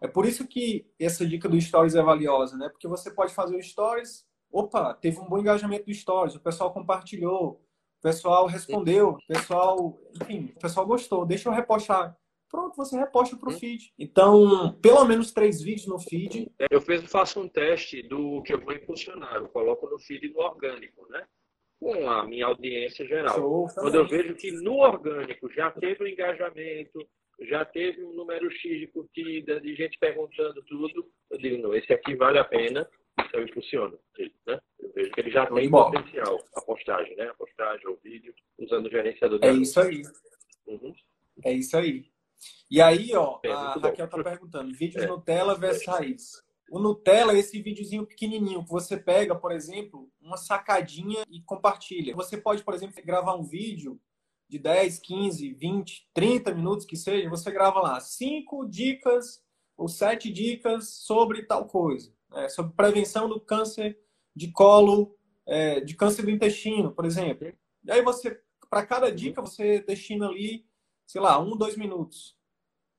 [0.00, 2.68] É por isso que essa dica do Stories é valiosa, né?
[2.68, 6.72] Porque você pode fazer o Stories, opa, teve um bom engajamento do Stories, o pessoal
[6.72, 7.60] compartilhou,
[7.98, 11.26] o pessoal respondeu, o pessoal, enfim, o pessoal gostou.
[11.26, 12.16] Deixa eu repostar.
[12.50, 13.92] Pronto, você reposta para o feed.
[13.96, 16.50] Então, pelo menos três vídeos no feed.
[16.58, 19.36] É, eu faço um teste do que eu vou impulsionar.
[19.36, 21.24] Eu coloco no feed no orgânico, né?
[21.78, 23.36] Com a minha audiência geral.
[23.36, 26.98] Show, Quando eu vejo que no orgânico já teve um engajamento,
[27.42, 31.92] já teve um número X de curtidas, de gente perguntando tudo, eu digo, não, esse
[31.92, 32.86] aqui vale a pena,
[33.32, 33.96] eu impulsiono.
[34.46, 34.60] Né?
[34.80, 35.90] Eu vejo que ele já tem Bom.
[35.90, 37.28] potencial, a postagem, né?
[37.28, 40.02] A postagem, o vídeo, usando o gerenciador É isso aí.
[40.66, 40.92] Uhum.
[41.44, 42.09] É isso aí.
[42.70, 45.06] E aí, ó, é, a Raquel tá perguntando, vídeos é.
[45.06, 46.42] Nutella versus raiz.
[46.70, 52.14] O Nutella é esse videozinho pequenininho que você pega, por exemplo, uma sacadinha e compartilha.
[52.14, 54.00] Você pode, por exemplo, gravar um vídeo
[54.48, 59.42] de 10, 15, 20, 30 minutos que seja, você grava lá cinco dicas
[59.76, 63.98] ou sete dicas sobre tal coisa é, sobre prevenção do câncer
[64.34, 67.52] de colo, é, de câncer do intestino, por exemplo.
[67.84, 70.66] E aí você, para cada dica, você destina ali,
[71.10, 72.38] sei lá, um, dois minutos.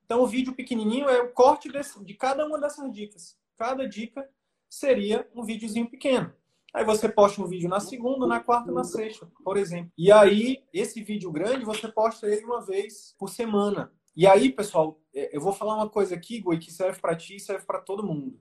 [0.04, 3.38] Então o vídeo pequenininho é o corte desse, de cada uma dessas dicas.
[3.58, 4.30] Cada dica
[4.70, 6.34] seria um videozinho pequeno.
[6.74, 9.94] Aí você posta um vídeo na segunda, na quarta, na sexta, por exemplo.
[9.98, 13.94] E aí, esse vídeo grande, você posta ele uma vez por semana.
[14.14, 17.38] E aí, pessoal, é, eu vou falar uma coisa aqui, Goi, que serve para ti
[17.38, 18.38] e serve para todo mundo.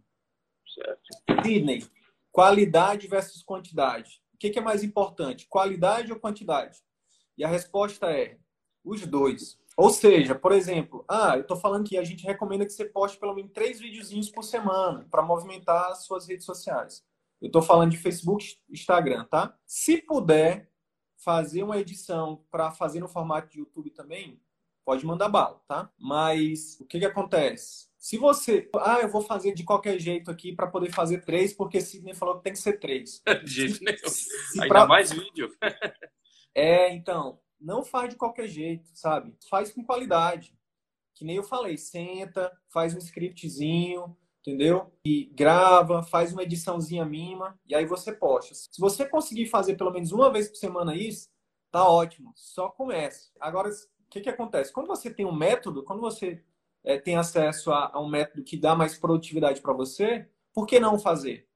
[0.74, 1.44] Certo.
[1.44, 1.86] Sidney,
[2.32, 4.20] qualidade versus quantidade.
[4.34, 6.80] O que, é mais importante, qualidade ou quantidade?
[7.38, 8.36] E a resposta é
[8.84, 9.58] os dois.
[9.76, 13.18] Ou seja, por exemplo, ah, eu estou falando que a gente recomenda que você poste
[13.18, 17.04] pelo menos três videozinhos por semana para movimentar as suas redes sociais.
[17.40, 19.56] Eu estou falando de Facebook, Instagram, tá?
[19.64, 20.70] Se puder
[21.16, 24.40] fazer uma edição para fazer no formato de YouTube também,
[24.84, 25.90] pode mandar bala, tá?
[25.98, 27.88] Mas o que, que acontece?
[27.96, 31.80] Se você, ah, eu vou fazer de qualquer jeito aqui para poder fazer três, porque
[31.80, 33.22] Sidney falou que tem que ser três.
[33.44, 33.98] De jeito nenhum.
[34.54, 34.86] Ainda pra...
[34.86, 35.54] mais vídeo.
[36.54, 39.36] é, então, não faz de qualquer jeito, sabe?
[39.48, 40.56] Faz com qualidade.
[41.14, 44.90] Que nem eu falei, senta, faz um scriptzinho, entendeu?
[45.04, 48.54] E grava, faz uma ediçãozinha mínima e aí você posta.
[48.54, 51.28] Se você conseguir fazer pelo menos uma vez por semana isso,
[51.70, 52.32] tá ótimo.
[52.34, 53.30] Só comece.
[53.38, 53.72] Agora, o
[54.08, 54.72] que que acontece?
[54.72, 56.42] Quando você tem um método, quando você
[56.82, 60.80] é, tem acesso a, a, um método que dá mais produtividade para você, por que
[60.80, 61.49] não fazer?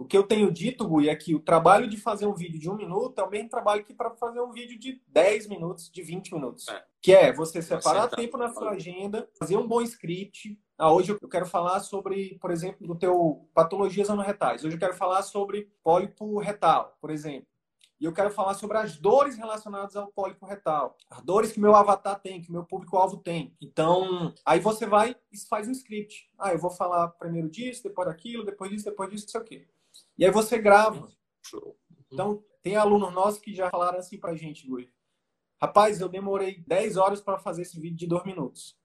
[0.00, 2.70] O que eu tenho dito, Gui, é que o trabalho de fazer um vídeo de
[2.70, 6.02] um minuto é o mesmo trabalho que para fazer um vídeo de 10 minutos, de
[6.02, 6.66] 20 minutos.
[6.68, 6.82] É.
[7.02, 10.58] Que é você separar você tempo na sua agenda, fazer um bom script.
[10.78, 14.64] Ah, hoje eu quero falar sobre, por exemplo, do teu patologias anorretais.
[14.64, 17.46] Hoje eu quero falar sobre pólipo retal, por exemplo.
[18.00, 20.96] e eu quero falar sobre as dores relacionadas ao pólipo retal.
[21.10, 23.54] As dores que meu avatar tem, que meu público-alvo tem.
[23.60, 26.30] Então, aí você vai e faz um script.
[26.38, 29.44] Ah, eu vou falar primeiro disso, depois daquilo, depois disso, depois disso, não sei o
[29.44, 29.68] quê.
[30.20, 31.10] E aí você grava.
[32.12, 34.92] Então, tem alunos nossos que já falaram assim pra gente, Gui.
[35.58, 38.78] Rapaz, eu demorei 10 horas para fazer esse vídeo de 2 minutos.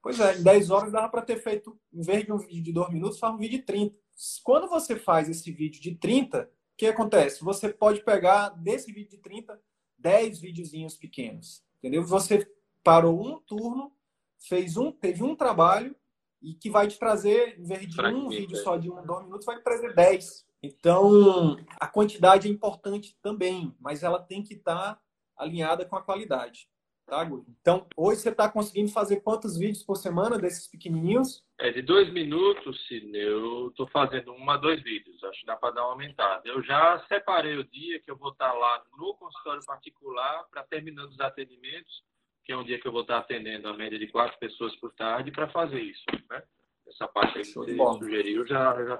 [0.00, 2.72] Pois é, em 10 horas dava para ter feito, em vez de um vídeo de
[2.72, 3.96] 2 minutos, faz um vídeo de 30.
[4.44, 7.42] Quando você faz esse vídeo de 30, que acontece?
[7.42, 9.60] Você pode pegar desse vídeo de 30,
[9.98, 11.64] 10 videozinhos pequenos.
[11.78, 12.04] Entendeu?
[12.04, 12.48] Você
[12.84, 13.92] parou um turno,
[14.38, 15.96] fez um, teve um trabalho
[16.40, 19.44] e que vai te trazer, em vez de um vídeo só de um, dois minutos,
[19.44, 20.47] vai te trazer 10.
[20.62, 25.00] Então, a quantidade é importante também, mas ela tem que estar tá
[25.36, 26.68] alinhada com a qualidade.
[27.08, 27.44] Tá, Guri?
[27.60, 31.42] Então, hoje você está conseguindo fazer quantos vídeos por semana desses pequenininhos?
[31.58, 32.86] É de dois minutos.
[32.90, 35.24] Eu estou fazendo um a dois vídeos.
[35.24, 36.46] Acho que dá para dar uma aumentada.
[36.46, 40.62] Eu já separei o dia que eu vou estar tá lá no consultório particular para
[40.64, 42.02] terminando os atendimentos,
[42.44, 44.76] que é um dia que eu vou estar tá atendendo a média de quatro pessoas
[44.76, 46.04] por tarde para fazer isso.
[46.28, 46.42] Né?
[46.88, 48.98] Essa parte aí que você sugeriu, já já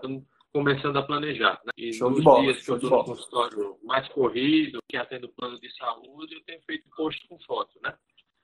[0.53, 1.61] começando a planejar.
[1.65, 1.73] Né?
[1.77, 5.29] E show nos de bola, dias que eu estou no consultório mais corrido, que atendo
[5.31, 7.95] plano de saúde, eu tenho feito post com foto, né?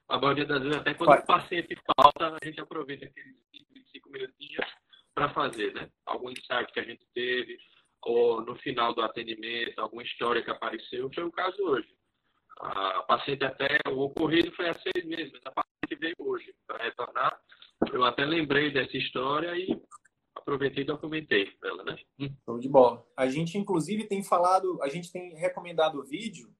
[0.08, 1.20] A maioria das vezes, até quando Vai.
[1.20, 3.36] o paciente falta, a gente aproveita aqueles
[3.72, 4.66] 25 minutinhos
[5.14, 5.88] para fazer, né?
[6.04, 7.56] Algum insight que a gente teve,
[8.02, 11.88] ou no final do atendimento, alguma história que apareceu, foi o caso hoje.
[12.60, 16.84] A paciente até, o ocorrido foi há seis meses, mas a paciente veio hoje para
[16.84, 17.40] retornar.
[17.92, 19.76] Eu até lembrei dessa história e
[20.44, 21.96] aproveitei e documentei ela, né?
[22.18, 22.30] Hum.
[22.44, 23.04] Show de bola.
[23.16, 26.54] A gente, inclusive, tem falado, a gente tem recomendado o vídeo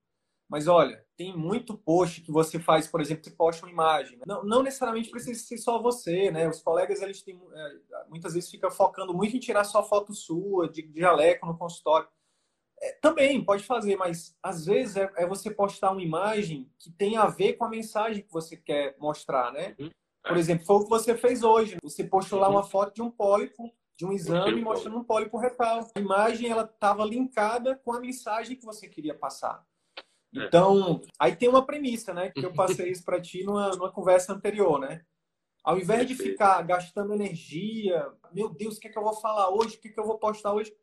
[0.49, 4.21] mas olha, tem muito post que você faz, por exemplo, você posta uma imagem.
[4.27, 6.49] Não, não necessariamente precisa ser só você, né?
[6.49, 10.69] Os colegas, eles têm, é, muitas vezes fica focando muito em tirar só foto sua,
[10.69, 12.07] de, de jaleco no consultório.
[12.81, 17.17] É, também pode fazer, mas às vezes é, é, você postar uma imagem que tem
[17.17, 19.75] a ver com a mensagem que você quer mostrar, né?
[19.79, 19.91] Uhum.
[20.27, 21.77] Por exemplo, foi o que você fez hoje.
[21.83, 22.55] Você postou lá uhum.
[22.55, 25.87] uma foto de um pólipo, de um exame mostrando um pólipo retal.
[25.95, 29.65] A imagem ela estava linkada com a mensagem que você queria passar.
[30.35, 30.47] É.
[30.47, 32.31] Então, aí tem uma premissa, né?
[32.31, 35.05] Que eu passei isso para ti numa, numa conversa anterior, né?
[35.63, 39.49] Ao invés de ficar gastando energia, meu Deus, o que é que eu vou falar
[39.49, 39.77] hoje?
[39.77, 40.75] O que é que eu vou postar hoje?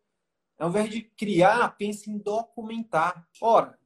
[0.57, 3.27] Ao invés de criar, pense em documentar.
[3.39, 3.77] Ora,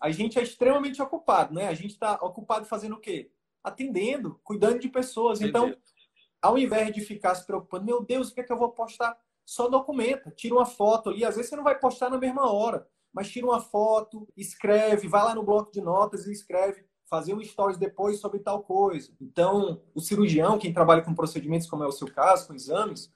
[0.00, 1.68] a gente é extremamente ocupado, né?
[1.68, 3.30] A gente está ocupado fazendo o quê?
[3.68, 5.40] Atendendo, cuidando de pessoas.
[5.40, 5.74] Então,
[6.40, 9.16] ao invés de ficar se preocupando, meu Deus, o que é que eu vou postar?
[9.44, 11.24] Só documenta, tira uma foto ali.
[11.24, 15.24] Às vezes você não vai postar na mesma hora mas tira uma foto, escreve, vai
[15.24, 19.10] lá no bloco de notas e escreve, fazer um stories depois sobre tal coisa.
[19.20, 23.10] Então, o cirurgião, quem trabalha com procedimentos, como é o seu caso, com exames,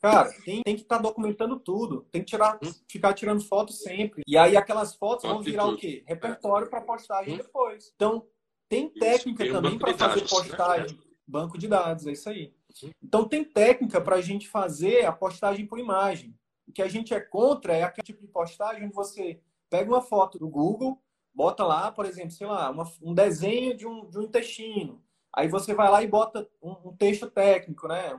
[0.00, 2.72] cara, tem, tem que estar tá documentando tudo, tem que tirar, hum?
[2.88, 4.22] ficar tirando fotos sempre.
[4.26, 6.02] E aí aquelas fotos vão virar o quê?
[6.06, 7.38] Repertório para postagem hum?
[7.38, 7.92] depois.
[7.94, 8.26] Então,
[8.68, 10.26] tem técnica isso, também para fazer né?
[10.28, 10.96] postagem.
[10.96, 11.02] Né?
[11.26, 12.54] Banco de dados, é isso aí.
[13.02, 16.34] Então, tem técnica para a gente fazer a postagem por imagem.
[16.68, 20.02] O que a gente é contra é aquele tipo de postagem onde você pega uma
[20.02, 21.00] foto do Google,
[21.34, 25.02] bota lá, por exemplo, sei lá, uma, um desenho de um, de um intestino.
[25.32, 28.14] Aí você vai lá e bota um, um texto técnico, né?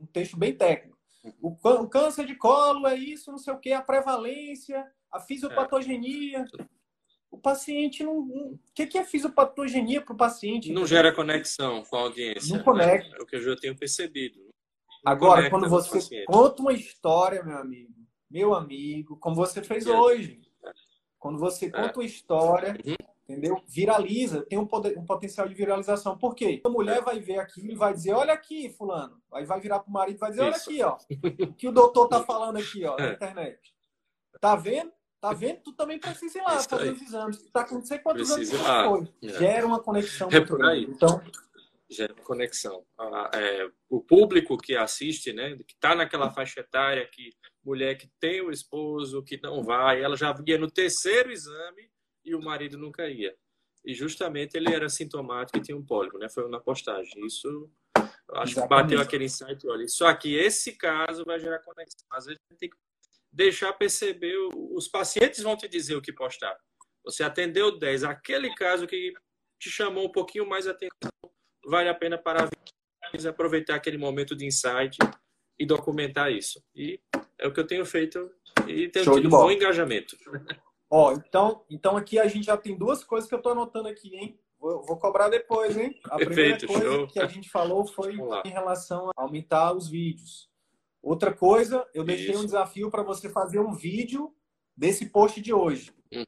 [0.00, 0.96] Um, texto bem técnico.
[1.40, 6.44] O, o, câncer de colo é isso, não sei o que, a prevalência, a fisiopatogenia.
[6.58, 6.64] É.
[7.30, 8.18] O paciente não.
[8.18, 10.72] O que é fisiopatogenia para o paciente?
[10.72, 12.50] Não gera conexão com a audiência.
[12.50, 12.64] Não né?
[12.64, 13.16] conecta.
[13.16, 14.50] É o que eu já tenho percebido.
[15.04, 17.94] Agora, quando você conta uma história, meu amigo,
[18.30, 19.90] meu amigo, como você fez é.
[19.92, 20.40] hoje,
[21.18, 21.70] quando você é.
[21.70, 22.94] conta uma história, uhum.
[23.28, 23.62] entendeu?
[23.66, 26.18] Viraliza, tem um, poder, um potencial de viralização.
[26.18, 26.60] Por quê?
[26.64, 27.02] A mulher é.
[27.02, 29.22] vai ver aquilo e vai dizer, olha aqui, fulano.
[29.32, 30.98] Aí vai virar pro marido e vai dizer, olha aqui, ó.
[31.48, 33.12] O que o doutor tá falando aqui, ó, na é.
[33.12, 33.74] internet.
[34.40, 34.92] Tá vendo?
[35.20, 35.60] Tá vendo?
[35.62, 36.94] Tu também precisa ir lá Isso fazer aí.
[36.94, 37.50] os exames.
[37.52, 39.38] Tá com não sei quantos precisa anos que foi.
[39.38, 40.84] Gera uma conexão é muito grande.
[40.90, 41.22] Então,
[41.90, 42.86] gera conexão.
[42.98, 47.30] Ah, é, o público que assiste, né, que está naquela faixa etária, que
[47.62, 51.90] mulher que tem o esposo, que não vai, ela já ia no terceiro exame
[52.24, 53.36] e o marido nunca ia.
[53.84, 56.28] E justamente ele era sintomático e tinha um pólipo, né?
[56.30, 57.26] Foi na postagem.
[57.26, 58.54] Isso, acho Exatamente.
[58.54, 62.06] que bateu aquele insight, olha, só que esse caso vai gerar conexão.
[62.10, 62.76] Às vezes tem que
[63.32, 66.56] deixar perceber, os pacientes vão te dizer o que postar.
[67.04, 69.12] Você atendeu 10, aquele caso que
[69.58, 71.10] te chamou um pouquinho mais atenção,
[71.64, 72.48] vale a pena parar
[73.28, 74.96] aproveitar aquele momento de insight
[75.58, 76.62] e documentar isso.
[76.74, 77.00] E
[77.38, 78.30] é o que eu tenho feito
[78.66, 80.16] e tenho Show tido um bom engajamento.
[80.90, 84.14] Ó, então, então aqui a gente já tem duas coisas que eu estou anotando aqui,
[84.16, 84.38] hein?
[84.58, 85.98] Vou, vou, cobrar depois, hein?
[86.04, 87.06] A Perfeito, primeira coisa show.
[87.08, 88.14] que a gente falou foi
[88.44, 90.49] em relação a aumentar os vídeos.
[91.02, 92.42] Outra coisa, eu deixei Isso.
[92.42, 94.34] um desafio para você fazer um vídeo
[94.76, 95.92] desse post de hoje.
[96.12, 96.24] Uhum.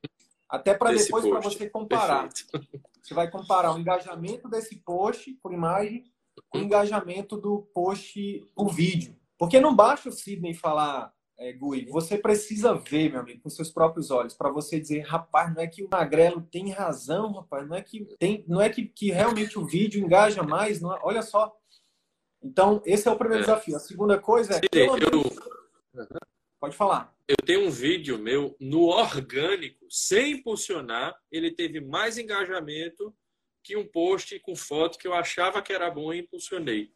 [0.48, 2.28] Até para depois para você comparar.
[2.28, 2.82] Perfeito.
[3.02, 6.04] Você vai comparar o engajamento desse post por imagem
[6.48, 6.66] com o uhum.
[6.66, 9.16] engajamento do post por vídeo.
[9.38, 13.70] Porque não basta o Sidney falar, é, Gui, você precisa ver, meu amigo, com seus
[13.70, 17.76] próprios olhos, para você dizer, rapaz, não é que o Magrelo tem razão, rapaz, não
[17.76, 21.22] é que tem, não é que, que realmente o vídeo engaja mais, não é, olha
[21.22, 21.52] só.
[22.42, 23.46] Então, esse é o primeiro é.
[23.46, 23.76] desafio.
[23.76, 24.60] A segunda coisa é.
[24.74, 25.22] Eu...
[26.60, 27.14] Pode falar.
[27.26, 33.14] Eu tenho um vídeo meu no orgânico, sem impulsionar, ele teve mais engajamento
[33.64, 36.90] que um post com foto que eu achava que era bom e impulsionei.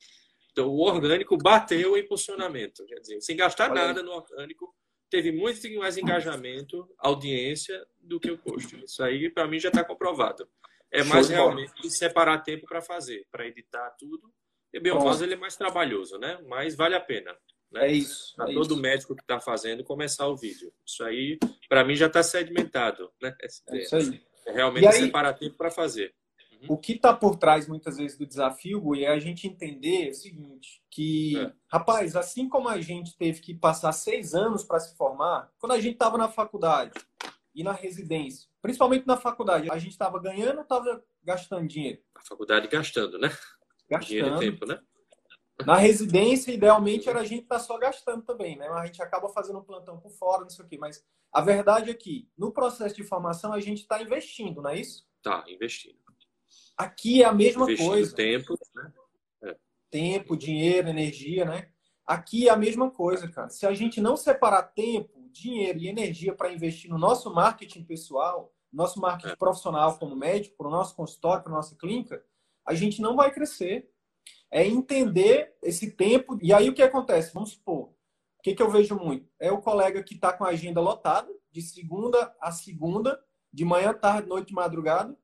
[0.50, 2.85] Então, o orgânico bateu o impulsionamento.
[2.87, 4.06] Quer dizer, sem gastar Olha nada aí.
[4.06, 4.74] no orgânico,
[5.11, 8.85] teve muito mais engajamento, audiência, do que o post.
[8.85, 10.48] Isso aí, para mim, já está comprovado.
[10.90, 14.32] É mais realmente separar tempo para fazer, para editar tudo.
[14.76, 16.38] E bem, o ele é mais trabalhoso, né?
[16.46, 17.34] Mas vale a pena.
[17.72, 17.88] Né?
[17.88, 18.34] É isso.
[18.36, 18.82] Para é todo isso.
[18.82, 20.70] médico que está fazendo começar o vídeo.
[20.84, 23.10] Isso aí, para mim, já está sedimentado.
[23.20, 23.34] Né?
[23.40, 23.46] É
[23.78, 24.22] isso aí.
[24.46, 26.14] É realmente aí, separar tempo para fazer.
[26.52, 26.74] Uhum.
[26.74, 30.14] O que está por trás, muitas vezes, do desafio, Gui, é a gente entender o
[30.14, 31.50] seguinte, que, é.
[31.68, 35.80] rapaz, assim como a gente teve que passar seis anos para se formar, quando a
[35.80, 36.92] gente estava na faculdade
[37.54, 41.98] e na residência, principalmente na faculdade, a gente estava ganhando ou estava gastando dinheiro?
[42.14, 43.30] Na faculdade gastando, né?
[43.88, 44.42] Gastando.
[44.42, 44.81] E tempo, né?
[45.64, 48.68] Na residência, idealmente, era a gente estar tá só gastando também, né?
[48.68, 50.77] Mas a gente acaba fazendo um plantão por fora, não sei o quê.
[50.79, 54.79] Mas a verdade é que, no processo de formação, a gente está investindo, não é
[54.79, 55.07] isso?
[55.22, 55.99] Tá, investindo.
[56.77, 58.14] Aqui é a mesma investindo coisa.
[58.14, 58.92] tempo, né?
[59.44, 59.57] É.
[59.90, 61.70] Tempo, dinheiro, energia, né?
[62.07, 63.49] Aqui é a mesma coisa, cara.
[63.49, 68.53] Se a gente não separar tempo, dinheiro e energia para investir no nosso marketing pessoal,
[68.72, 69.37] nosso marketing é.
[69.37, 72.22] profissional como médico, para o nosso consultório, para a nossa clínica,
[72.66, 73.88] a gente não vai crescer
[74.50, 76.38] é entender esse tempo.
[76.42, 77.33] E aí o que acontece?
[77.33, 79.29] Vamos supor, o que, que eu vejo muito?
[79.40, 83.18] É o colega que está com a agenda lotada, de segunda a segunda,
[83.52, 85.16] de manhã, tarde, noite, madrugada,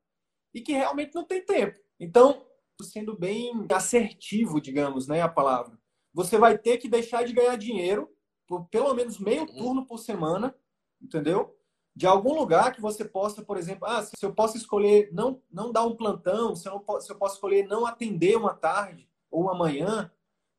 [0.55, 1.79] e que realmente não tem tempo.
[1.99, 2.47] Então,
[2.83, 5.79] sendo bem assertivo, digamos, né, a palavra,
[6.13, 8.09] você vai ter que deixar de ganhar dinheiro
[8.47, 10.55] por pelo menos meio turno por semana,
[11.01, 11.57] entendeu?
[11.95, 15.71] De algum lugar que você possa, por exemplo, ah, se eu posso escolher não, não
[15.71, 19.51] dar um plantão, se eu, não, se eu posso escolher não atender uma tarde, ou
[19.51, 20.11] amanhã,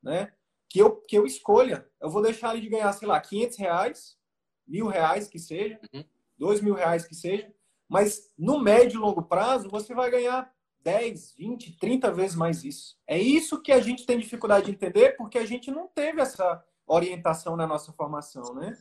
[0.02, 0.32] né?
[0.68, 1.88] Que eu, que eu escolha.
[2.00, 4.18] Eu vou deixar ele de ganhar, sei lá, 500 reais,
[4.66, 6.04] mil reais que seja, uhum.
[6.36, 7.52] dois mil reais que seja.
[7.88, 12.98] Mas no médio e longo prazo, você vai ganhar 10, 20, 30 vezes mais isso.
[13.06, 16.62] É isso que a gente tem dificuldade de entender, porque a gente não teve essa
[16.86, 18.76] orientação na nossa formação, né?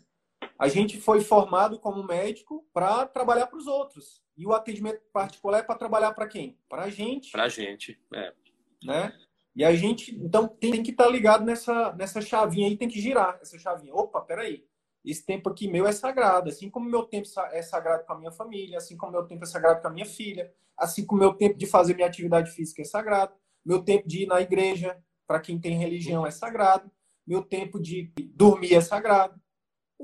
[0.63, 4.23] A gente foi formado como médico para trabalhar para os outros.
[4.37, 6.57] E o atendimento particular é para trabalhar para quem?
[6.69, 7.33] Para a gente.
[7.33, 8.33] Para a gente, é.
[8.81, 9.13] Né?
[9.53, 13.01] E a gente, então, tem que estar tá ligado nessa, nessa chavinha aí, tem que
[13.01, 13.93] girar essa chavinha.
[13.93, 14.65] Opa, peraí.
[15.03, 18.31] Esse tempo aqui meu é sagrado, assim como meu tempo é sagrado com a minha
[18.31, 21.57] família, assim como meu tempo é sagrado com a minha filha, assim como meu tempo
[21.57, 23.33] de fazer minha atividade física é sagrado,
[23.65, 24.97] meu tempo de ir na igreja,
[25.27, 26.89] para quem tem religião, é sagrado,
[27.27, 29.42] meu tempo de dormir é sagrado,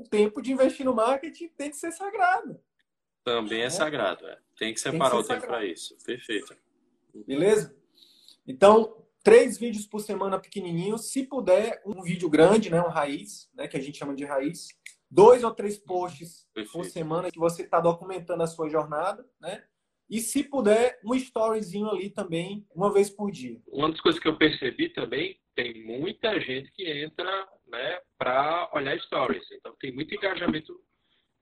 [0.00, 2.58] o tempo de investir no marketing tem que ser sagrado.
[3.22, 4.38] Também é, é sagrado, é.
[4.58, 5.96] Tem que separar tem que o tempo para isso.
[6.04, 6.56] Perfeito.
[7.26, 7.76] Beleza?
[8.46, 13.68] Então, três vídeos por semana pequenininhos, se puder, um vídeo grande, né, um raiz, né,
[13.68, 14.68] que a gente chama de raiz,
[15.10, 16.72] dois ou três posts Perfeito.
[16.72, 19.64] por semana que você está documentando a sua jornada, né?
[20.08, 23.60] E se puder, um storyzinho ali também, uma vez por dia.
[23.68, 28.98] Uma das coisas que eu percebi também, tem muita gente que entra, né, para olhar
[29.00, 29.50] stories.
[29.52, 30.74] Então tem muito engajamento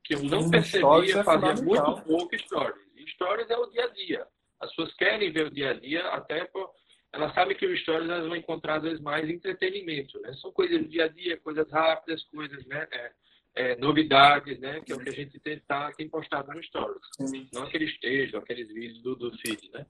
[0.05, 2.87] que eu não percebia, é fazia muito pouco stories.
[2.97, 4.27] E stories é o dia a dia.
[4.61, 6.71] As pessoas querem ver o dia a dia até por
[7.13, 10.33] elas sabem que o Stories elas vão encontrar às vezes mais entretenimento, né?
[10.35, 12.87] São coisas do dia a dia, coisas rápidas, coisas, né?
[12.93, 13.13] É,
[13.55, 14.81] é, novidades, né?
[14.85, 17.01] Que é o que a gente tem, tá, tem postado no Stories.
[17.27, 17.49] Sim.
[17.53, 19.87] Não aqueles textos, aqueles vídeos do, do feed, né?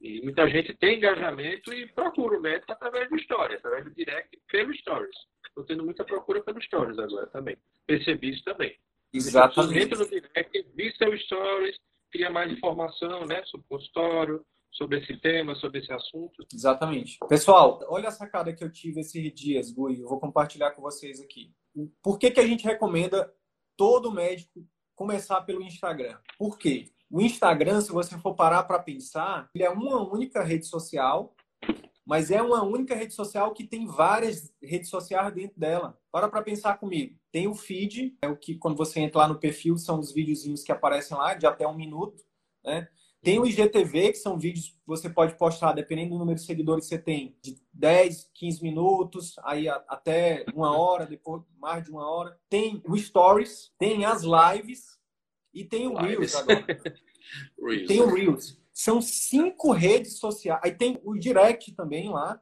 [0.00, 4.38] E muita gente tem engajamento e procura o médico através do Stories, através do direct
[4.50, 5.16] pelo Stories.
[5.48, 7.56] Estou tendo muita procura pelo Stories agora também.
[7.86, 8.76] Percebi isso também.
[9.12, 9.74] Exatamente.
[9.74, 11.76] Dentro do direct, vi seu Stories,
[12.10, 13.42] cria mais informação, né?
[13.44, 14.44] Sobre o consultório,
[14.76, 16.46] sobre esse tema, sobre esse assunto.
[16.52, 17.18] Exatamente.
[17.28, 21.20] Pessoal, olha a sacada que eu tive esses dias, Gui, eu vou compartilhar com vocês
[21.20, 21.52] aqui.
[22.02, 23.32] Por que, que a gente recomenda
[23.76, 26.18] todo médico começar pelo Instagram?
[26.38, 26.90] Por quê?
[27.10, 31.34] O Instagram, se você for parar para pensar, ele é uma única rede social,
[32.04, 35.98] mas é uma única rede social que tem várias redes sociais dentro dela.
[36.10, 37.16] Para para pensar comigo.
[37.30, 40.62] Tem o feed, é o que quando você entra lá no perfil são os videozinhos
[40.62, 42.22] que aparecem lá de até um minuto,
[42.64, 42.88] né?
[43.22, 46.84] Tem o IGTV, que são vídeos que você pode postar, dependendo do número de seguidores
[46.84, 52.08] que você tem, de 10, 15 minutos, aí até uma hora, depois mais de uma
[52.08, 52.38] hora.
[52.48, 54.95] Tem o Stories, tem as lives
[55.56, 56.66] E tem o Reels agora.
[57.58, 57.88] Reels.
[57.88, 58.60] Tem o Reels.
[58.74, 60.60] São cinco redes sociais.
[60.62, 62.38] Aí tem o Direct também lá.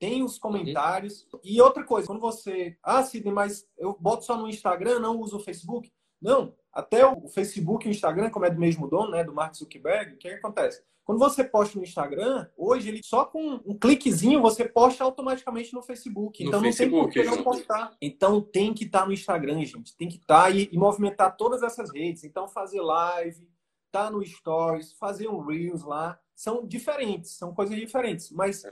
[0.00, 1.28] Tem os comentários.
[1.30, 1.40] Uhum.
[1.44, 2.78] E outra coisa, quando você.
[2.82, 5.92] Ah, Sidney, mas eu boto só no Instagram, não uso o Facebook.
[6.22, 6.56] Não.
[6.72, 9.22] Até o Facebook e o Instagram, como é do mesmo dono, né?
[9.22, 10.82] Do Mark Zuckerberg, o que, que acontece?
[11.04, 15.82] Quando você posta no Instagram, hoje ele só com um cliquezinho você posta automaticamente no
[15.82, 16.42] Facebook.
[16.42, 17.96] No então Facebook, não tem por que não postar.
[18.00, 19.94] Então tem que estar tá no Instagram, gente.
[19.96, 22.24] Tem que estar tá e, e, movimentar todas essas redes.
[22.24, 23.46] Então fazer live,
[23.92, 26.18] tá no Stories, fazer um Reels lá.
[26.34, 28.62] São diferentes, são coisas diferentes, mas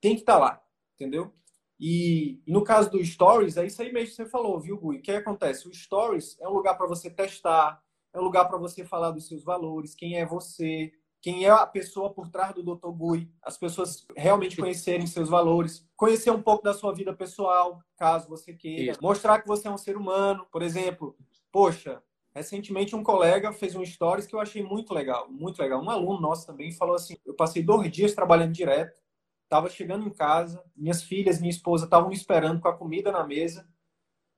[0.00, 0.62] tem que estar tá lá,
[0.94, 1.32] entendeu?
[1.78, 4.98] E, e, no caso do Stories, é isso aí mesmo que você falou, viu, Gui?
[4.98, 5.68] O que acontece?
[5.68, 7.80] O Stories é um lugar para você testar,
[8.12, 10.92] é um lugar para você falar dos seus valores, quem é você,
[11.26, 12.92] quem é a pessoa por trás do Dr.
[12.92, 18.28] Gui, as pessoas realmente conhecerem seus valores, conhecer um pouco da sua vida pessoal, caso
[18.28, 19.02] você queira, Isso.
[19.02, 21.16] mostrar que você é um ser humano, por exemplo.
[21.50, 22.00] Poxa,
[22.32, 25.82] recentemente um colega fez um stories que eu achei muito legal, muito legal.
[25.82, 29.02] Um aluno nosso também falou assim: eu passei dois dias trabalhando direto,
[29.42, 33.26] estava chegando em casa, minhas filhas, minha esposa estavam me esperando com a comida na
[33.26, 33.68] mesa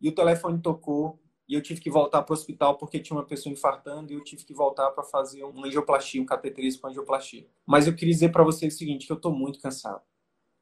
[0.00, 3.24] e o telefone tocou e eu tive que voltar para o hospital porque tinha uma
[3.24, 7.48] pessoa infartando e eu tive que voltar para fazer uma angioplastia, um cateterismo com angioplastia.
[7.66, 10.02] Mas eu queria dizer para vocês o seguinte, que eu estou muito cansado,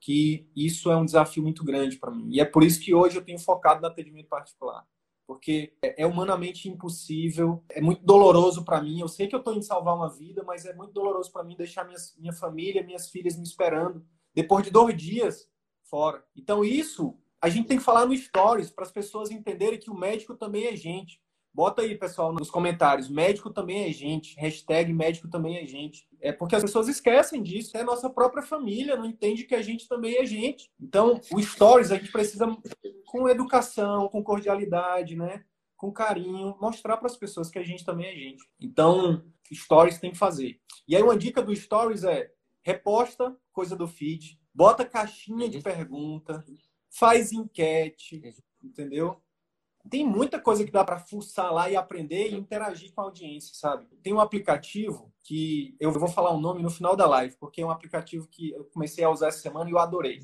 [0.01, 2.29] que isso é um desafio muito grande para mim.
[2.31, 4.87] E é por isso que hoje eu tenho focado no atendimento particular.
[5.27, 9.01] Porque é humanamente impossível, é muito doloroso para mim.
[9.01, 11.57] Eu sei que eu estou em salvar uma vida, mas é muito doloroso para mim
[11.57, 15.49] deixar minha, minha família, minhas filhas me esperando depois de dois dias
[15.83, 16.25] fora.
[16.37, 19.97] Então, isso a gente tem que falar no stories para as pessoas entenderem que o
[19.97, 21.21] médico também é gente.
[21.55, 23.09] Bota aí, pessoal, nos comentários.
[23.09, 24.35] Médico também é gente.
[24.37, 26.09] Hashtag médico também é gente.
[26.21, 27.77] É porque as pessoas esquecem disso.
[27.77, 30.69] É a nossa própria família, não entende que a gente também é gente.
[30.81, 32.47] Então, o stories a gente precisa,
[33.07, 35.45] com educação, com cordialidade, né?
[35.77, 38.43] com carinho, mostrar para as pessoas que a gente também é gente.
[38.59, 39.23] Então,
[39.53, 40.59] stories tem que fazer.
[40.89, 42.29] E aí, uma dica do stories é
[42.63, 46.45] reposta coisa do feed, bota caixinha de pergunta,
[46.99, 49.21] faz enquete, entendeu?
[49.89, 53.55] Tem muita coisa que dá para fuçar lá e aprender e interagir com a audiência,
[53.55, 53.87] sabe?
[54.03, 57.67] Tem um aplicativo que eu vou falar o nome no final da live, porque é
[57.67, 60.19] um aplicativo que eu comecei a usar essa semana e eu adorei.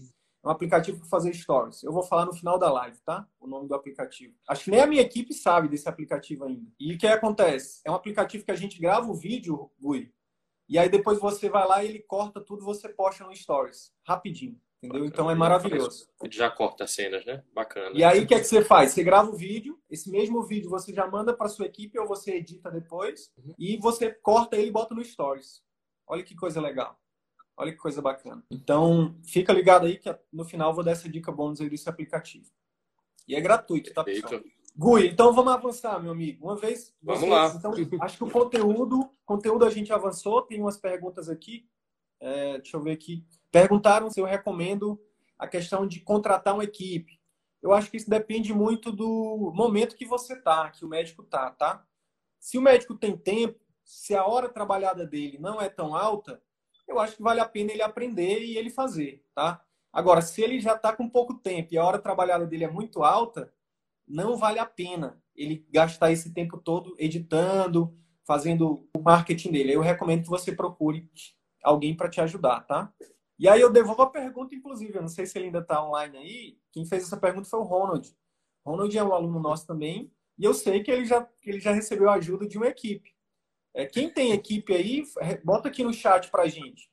[0.44, 1.84] É um aplicativo para fazer stories.
[1.84, 3.28] Eu vou falar no final da live, tá?
[3.38, 4.34] O nome do aplicativo.
[4.48, 6.68] Acho que nem a minha equipe sabe desse aplicativo ainda.
[6.80, 7.80] E o que acontece?
[7.84, 10.12] É um aplicativo que a gente grava o vídeo, Gui,
[10.68, 14.58] e aí depois você vai lá e ele corta tudo, você posta no stories, rapidinho.
[14.82, 15.04] Entendeu?
[15.04, 16.08] Então é maravilhoso.
[16.20, 17.44] Ele já corta cenas, né?
[17.54, 17.96] Bacana.
[17.96, 18.90] E aí o que, é que você faz?
[18.90, 22.32] Você grava o vídeo, esse mesmo vídeo você já manda para sua equipe ou você
[22.32, 23.54] edita depois uhum.
[23.56, 25.62] e você corta ele e bota no Stories.
[26.06, 26.98] Olha que coisa legal.
[27.56, 28.42] Olha que coisa bacana.
[28.50, 31.88] Então, fica ligado aí que no final eu vou dar essa dica bônus aí desse
[31.88, 32.50] aplicativo.
[33.28, 34.42] E é gratuito, tá, pessoal?
[34.74, 36.46] Gui, então vamos avançar, meu amigo.
[36.46, 36.94] Uma vez.
[37.00, 37.54] Vamos vocês, lá.
[37.54, 40.42] Então, acho que o conteúdo, conteúdo a gente avançou.
[40.42, 41.68] Tem umas perguntas aqui.
[42.18, 43.24] É, deixa eu ver aqui.
[43.52, 44.98] Perguntaram se eu recomendo
[45.38, 47.20] a questão de contratar uma equipe.
[47.62, 51.50] Eu acho que isso depende muito do momento que você tá, que o médico tá,
[51.50, 51.86] tá?
[52.40, 56.42] Se o médico tem tempo, se a hora trabalhada dele não é tão alta,
[56.88, 59.62] eu acho que vale a pena ele aprender e ele fazer, tá?
[59.92, 63.04] Agora, se ele já está com pouco tempo e a hora trabalhada dele é muito
[63.04, 63.52] alta,
[64.08, 67.94] não vale a pena ele gastar esse tempo todo editando,
[68.24, 69.74] fazendo o marketing dele.
[69.74, 71.08] Eu recomendo que você procure
[71.62, 72.92] alguém para te ajudar, tá?
[73.42, 76.16] E aí eu devolvo a pergunta, inclusive, eu não sei se ele ainda está online
[76.16, 76.58] aí.
[76.70, 78.08] Quem fez essa pergunta foi o Ronald.
[78.64, 82.08] Ronald é um aluno nosso também, e eu sei que ele já, ele já recebeu
[82.08, 83.12] a ajuda de uma equipe.
[83.74, 85.02] É, quem tem equipe aí,
[85.42, 86.88] bota aqui no chat para gente.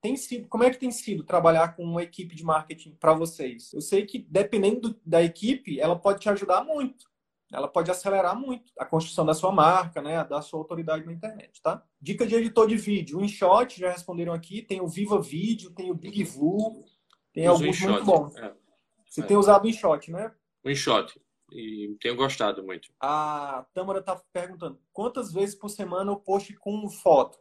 [0.00, 3.70] Tem sido, como é que tem sido trabalhar com uma equipe de marketing para vocês?
[3.74, 7.09] Eu sei que dependendo da equipe, ela pode te ajudar muito
[7.52, 11.60] ela pode acelerar muito a construção da sua marca, né, da sua autoridade na internet,
[11.62, 11.82] tá?
[12.00, 15.90] Dica de editor de vídeo, o InShot, já responderam aqui, tem o Viva Vídeo, tem
[15.90, 16.84] o Big Vu,
[17.32, 18.36] tem Uso alguns InShot, muito bons.
[18.36, 18.54] É.
[19.06, 19.24] Você é.
[19.24, 20.32] tem usado o InShot, né?
[20.64, 21.20] O InShot,
[21.52, 22.88] e tenho gostado muito.
[23.00, 27.38] A Tâmara tá perguntando, quantas vezes por semana eu posto com foto?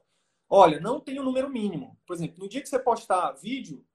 [0.50, 1.96] Olha, não tem um número mínimo.
[2.08, 3.86] Por exemplo, no dia que você postar vídeo,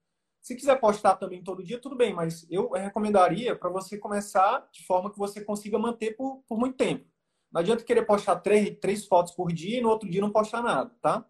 [0.45, 4.85] se quiser postar também todo dia, tudo bem, mas eu recomendaria para você começar de
[4.85, 7.03] forma que você consiga manter por, por muito tempo.
[7.51, 10.61] Não adianta querer postar três, três fotos por dia e no outro dia não postar
[10.61, 11.27] nada, tá?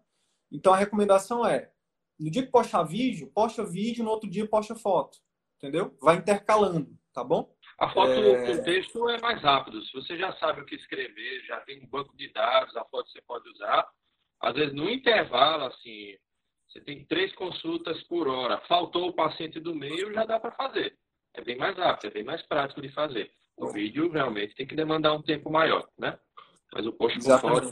[0.52, 1.72] Então a recomendação é,
[2.20, 5.16] no dia que postar vídeo, posta vídeo, no outro dia posta foto.
[5.56, 5.96] Entendeu?
[5.98, 7.50] Vai intercalando, tá bom?
[7.78, 8.62] A foto é...
[8.64, 9.82] texto é mais rápido.
[9.82, 13.10] Se você já sabe o que escrever, já tem um banco de dados, a foto
[13.10, 13.88] você pode usar.
[14.42, 16.18] Às vezes no intervalo, assim,
[16.68, 18.58] você tem três consultas por hora.
[18.68, 20.96] Faltou o paciente do meio, já dá para fazer.
[21.34, 23.30] É bem mais rápido, é bem mais prático de fazer.
[23.56, 26.18] O vídeo realmente tem que demandar um tempo maior, né?
[26.72, 27.66] Mas o post por fora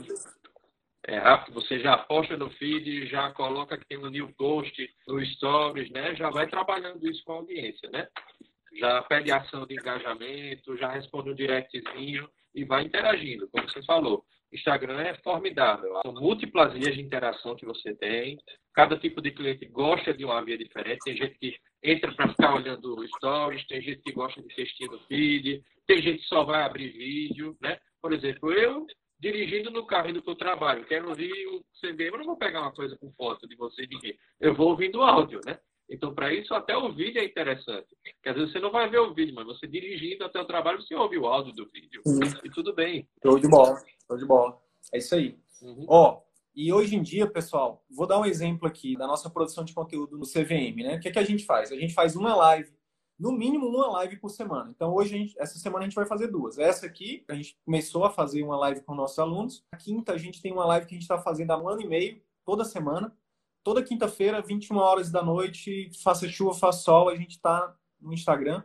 [1.07, 1.21] é,
[1.51, 6.15] você já posta no feed, já coloca que tem um new post no stories, né?
[6.15, 8.07] Já vai trabalhando isso com a audiência, né?
[8.79, 14.25] Já pede ação de engajamento, já responde um directzinho e vai interagindo, como você falou.
[14.55, 15.99] Instagram é formidável.
[16.01, 18.37] São múltiplas vias de interação que você tem.
[18.73, 21.03] Cada tipo de cliente gosta de uma via diferente.
[21.03, 24.99] Tem gente que entra para ficar olhando stories, tem gente que gosta de assistir no
[25.07, 27.77] feed, tem gente que só vai abrir vídeo, né?
[28.01, 28.85] Por exemplo, eu
[29.19, 32.61] dirigindo no carro indo para o trabalho, quero ouvir o CD, eu não vou pegar
[32.61, 34.17] uma coisa com foto de você de ninguém.
[34.39, 35.57] Eu vou ouvindo áudio, né?
[35.89, 37.87] Então, para isso, até o vídeo é interessante.
[38.15, 40.81] Porque às vezes você não vai ver o vídeo, mas você dirigindo até o trabalho,
[40.81, 42.01] você ouve o áudio do vídeo.
[42.05, 42.19] Sim.
[42.43, 43.07] E tudo bem.
[43.21, 43.79] Show de bola.
[44.07, 44.59] Show de bola.
[44.91, 45.37] É isso aí.
[45.61, 45.85] Uhum.
[45.87, 46.21] Ó,
[46.55, 50.17] e hoje em dia, pessoal, vou dar um exemplo aqui da nossa produção de conteúdo
[50.17, 50.95] no CVM, né?
[50.95, 51.71] O que, é que a gente faz?
[51.71, 52.73] A gente faz uma live,
[53.19, 54.71] no mínimo uma live por semana.
[54.73, 56.57] Então, hoje, gente, essa semana a gente vai fazer duas.
[56.57, 59.65] Essa aqui, a gente começou a fazer uma live com nossos alunos.
[59.71, 61.81] A quinta, a gente tem uma live que a gente está fazendo há um ano
[61.81, 63.15] e meio, toda semana
[63.65, 68.63] toda quinta-feira, 21 horas da noite, faça chuva, faça sol, a gente está no Instagram.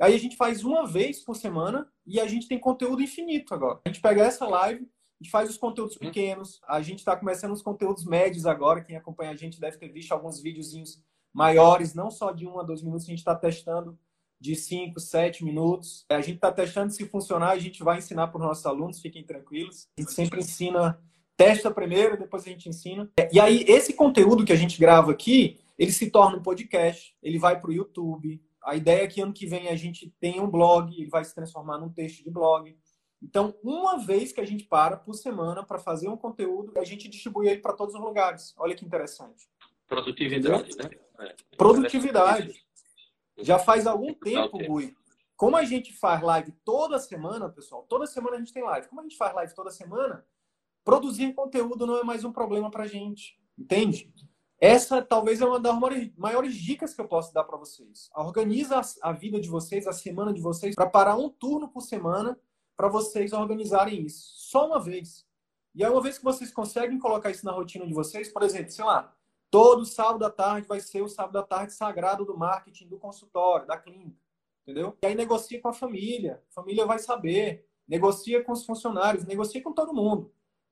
[0.00, 3.80] Aí a gente faz uma vez por semana e a gente tem conteúdo infinito agora.
[3.84, 6.02] A gente pega essa live, a gente faz os conteúdos uhum.
[6.02, 8.84] pequenos, a gente está começando os conteúdos médios agora.
[8.84, 11.02] Quem acompanha a gente deve ter visto alguns videozinhos
[11.34, 13.98] maiores, não só de um a dois minutos, a gente está testando
[14.40, 16.06] de 5, 7 minutos.
[16.08, 19.24] A gente está testando se funcionar, a gente vai ensinar para os nossos alunos, fiquem
[19.24, 19.88] tranquilos.
[19.98, 21.02] A gente sempre ensina
[21.40, 23.10] testa primeiro, depois a gente ensina.
[23.32, 27.38] E aí, esse conteúdo que a gente grava aqui, ele se torna um podcast, ele
[27.38, 28.42] vai para o YouTube.
[28.62, 31.34] A ideia é que ano que vem a gente tenha um blog, ele vai se
[31.34, 32.76] transformar num texto de blog.
[33.22, 37.08] Então, uma vez que a gente para por semana para fazer um conteúdo, a gente
[37.08, 38.54] distribui ele para todos os lugares.
[38.58, 39.48] Olha que interessante.
[39.88, 40.90] Produtividade, né?
[41.20, 41.34] É.
[41.56, 42.54] Produtividade.
[43.38, 44.94] Já faz algum tempo, Gui.
[45.38, 48.88] Como a gente faz live toda semana, pessoal, toda semana a gente tem live.
[48.88, 50.22] Como a gente faz live toda semana,
[50.84, 54.12] produzir conteúdo não é mais um problema para gente, entende?
[54.60, 55.74] Essa talvez é uma das
[56.18, 58.10] maiores dicas que eu posso dar para vocês.
[58.14, 62.38] Organiza a vida de vocês, a semana de vocês, para parar um turno por semana
[62.76, 64.34] para vocês organizarem isso.
[64.36, 65.26] Só uma vez.
[65.74, 68.70] E aí, uma vez que vocês conseguem colocar isso na rotina de vocês, por exemplo,
[68.70, 69.14] sei lá,
[69.50, 73.66] todo sábado à tarde vai ser o sábado à tarde sagrado do marketing, do consultório,
[73.66, 74.20] da clínica.
[74.62, 74.94] Entendeu?
[75.02, 76.42] E aí negocia com a família.
[76.50, 77.66] A família vai saber.
[77.88, 80.30] Negocia com os funcionários, negocia com todo mundo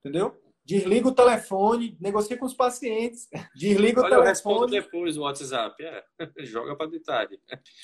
[0.09, 0.37] entendeu?
[0.65, 4.21] Desliga o telefone, negocia com os pacientes, desliga Olha, o telefone.
[4.21, 6.05] Eu respondo depois o WhatsApp, é.
[6.45, 7.41] joga para detalhe.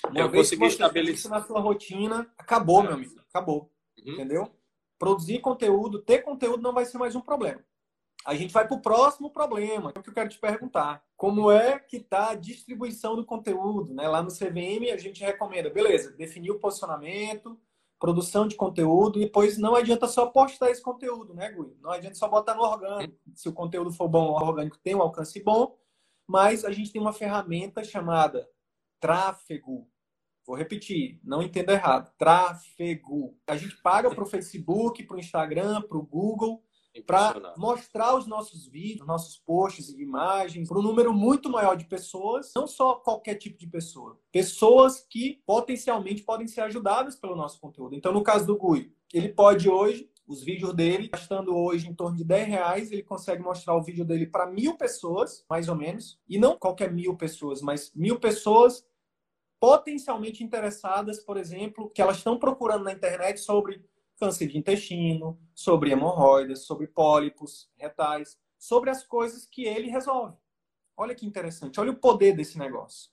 [0.07, 3.73] Uma eu consegui estabelecer na sua rotina, acabou, meu amigo, acabou,
[4.05, 4.13] uhum.
[4.13, 4.55] entendeu?
[4.99, 7.65] Produzir conteúdo, ter conteúdo não vai ser mais um problema.
[8.27, 11.03] A gente vai para o próximo problema, que é o que eu quero te perguntar.
[11.17, 13.95] Como é que está a distribuição do conteúdo?
[13.95, 14.09] Né?
[14.09, 17.59] Lá no CVM a gente recomenda, beleza, definir o posicionamento,
[17.99, 21.77] produção de conteúdo, e depois não adianta só postar esse conteúdo, né, Gui?
[21.81, 23.19] Não adianta só botar no orgânico.
[23.35, 25.77] Se o conteúdo for bom, o orgânico tem um alcance bom,
[26.27, 28.49] mas a gente tem uma ferramenta chamada
[29.01, 29.89] tráfego.
[30.47, 32.13] Vou repetir, não entenda errado.
[32.19, 33.39] Tráfego.
[33.47, 36.63] A gente paga para o Facebook, para o Instagram, para o Google
[37.03, 41.85] para mostrar os nossos vídeos, nossos posts e imagens para um número muito maior de
[41.85, 47.61] pessoas, não só qualquer tipo de pessoa, pessoas que potencialmente podem ser ajudadas pelo nosso
[47.61, 47.95] conteúdo.
[47.95, 52.17] Então, no caso do Gui, ele pode hoje, os vídeos dele, gastando hoje em torno
[52.17, 56.19] de 10 reais, ele consegue mostrar o vídeo dele para mil pessoas, mais ou menos,
[56.29, 58.87] e não qualquer mil pessoas, mas mil pessoas
[59.61, 63.83] potencialmente interessadas, por exemplo, que elas estão procurando na internet sobre
[64.25, 70.37] câncer de intestino, sobre hemorroidas, sobre pólipos retais, sobre as coisas que ele resolve.
[70.97, 73.11] Olha que interessante, olha o poder desse negócio.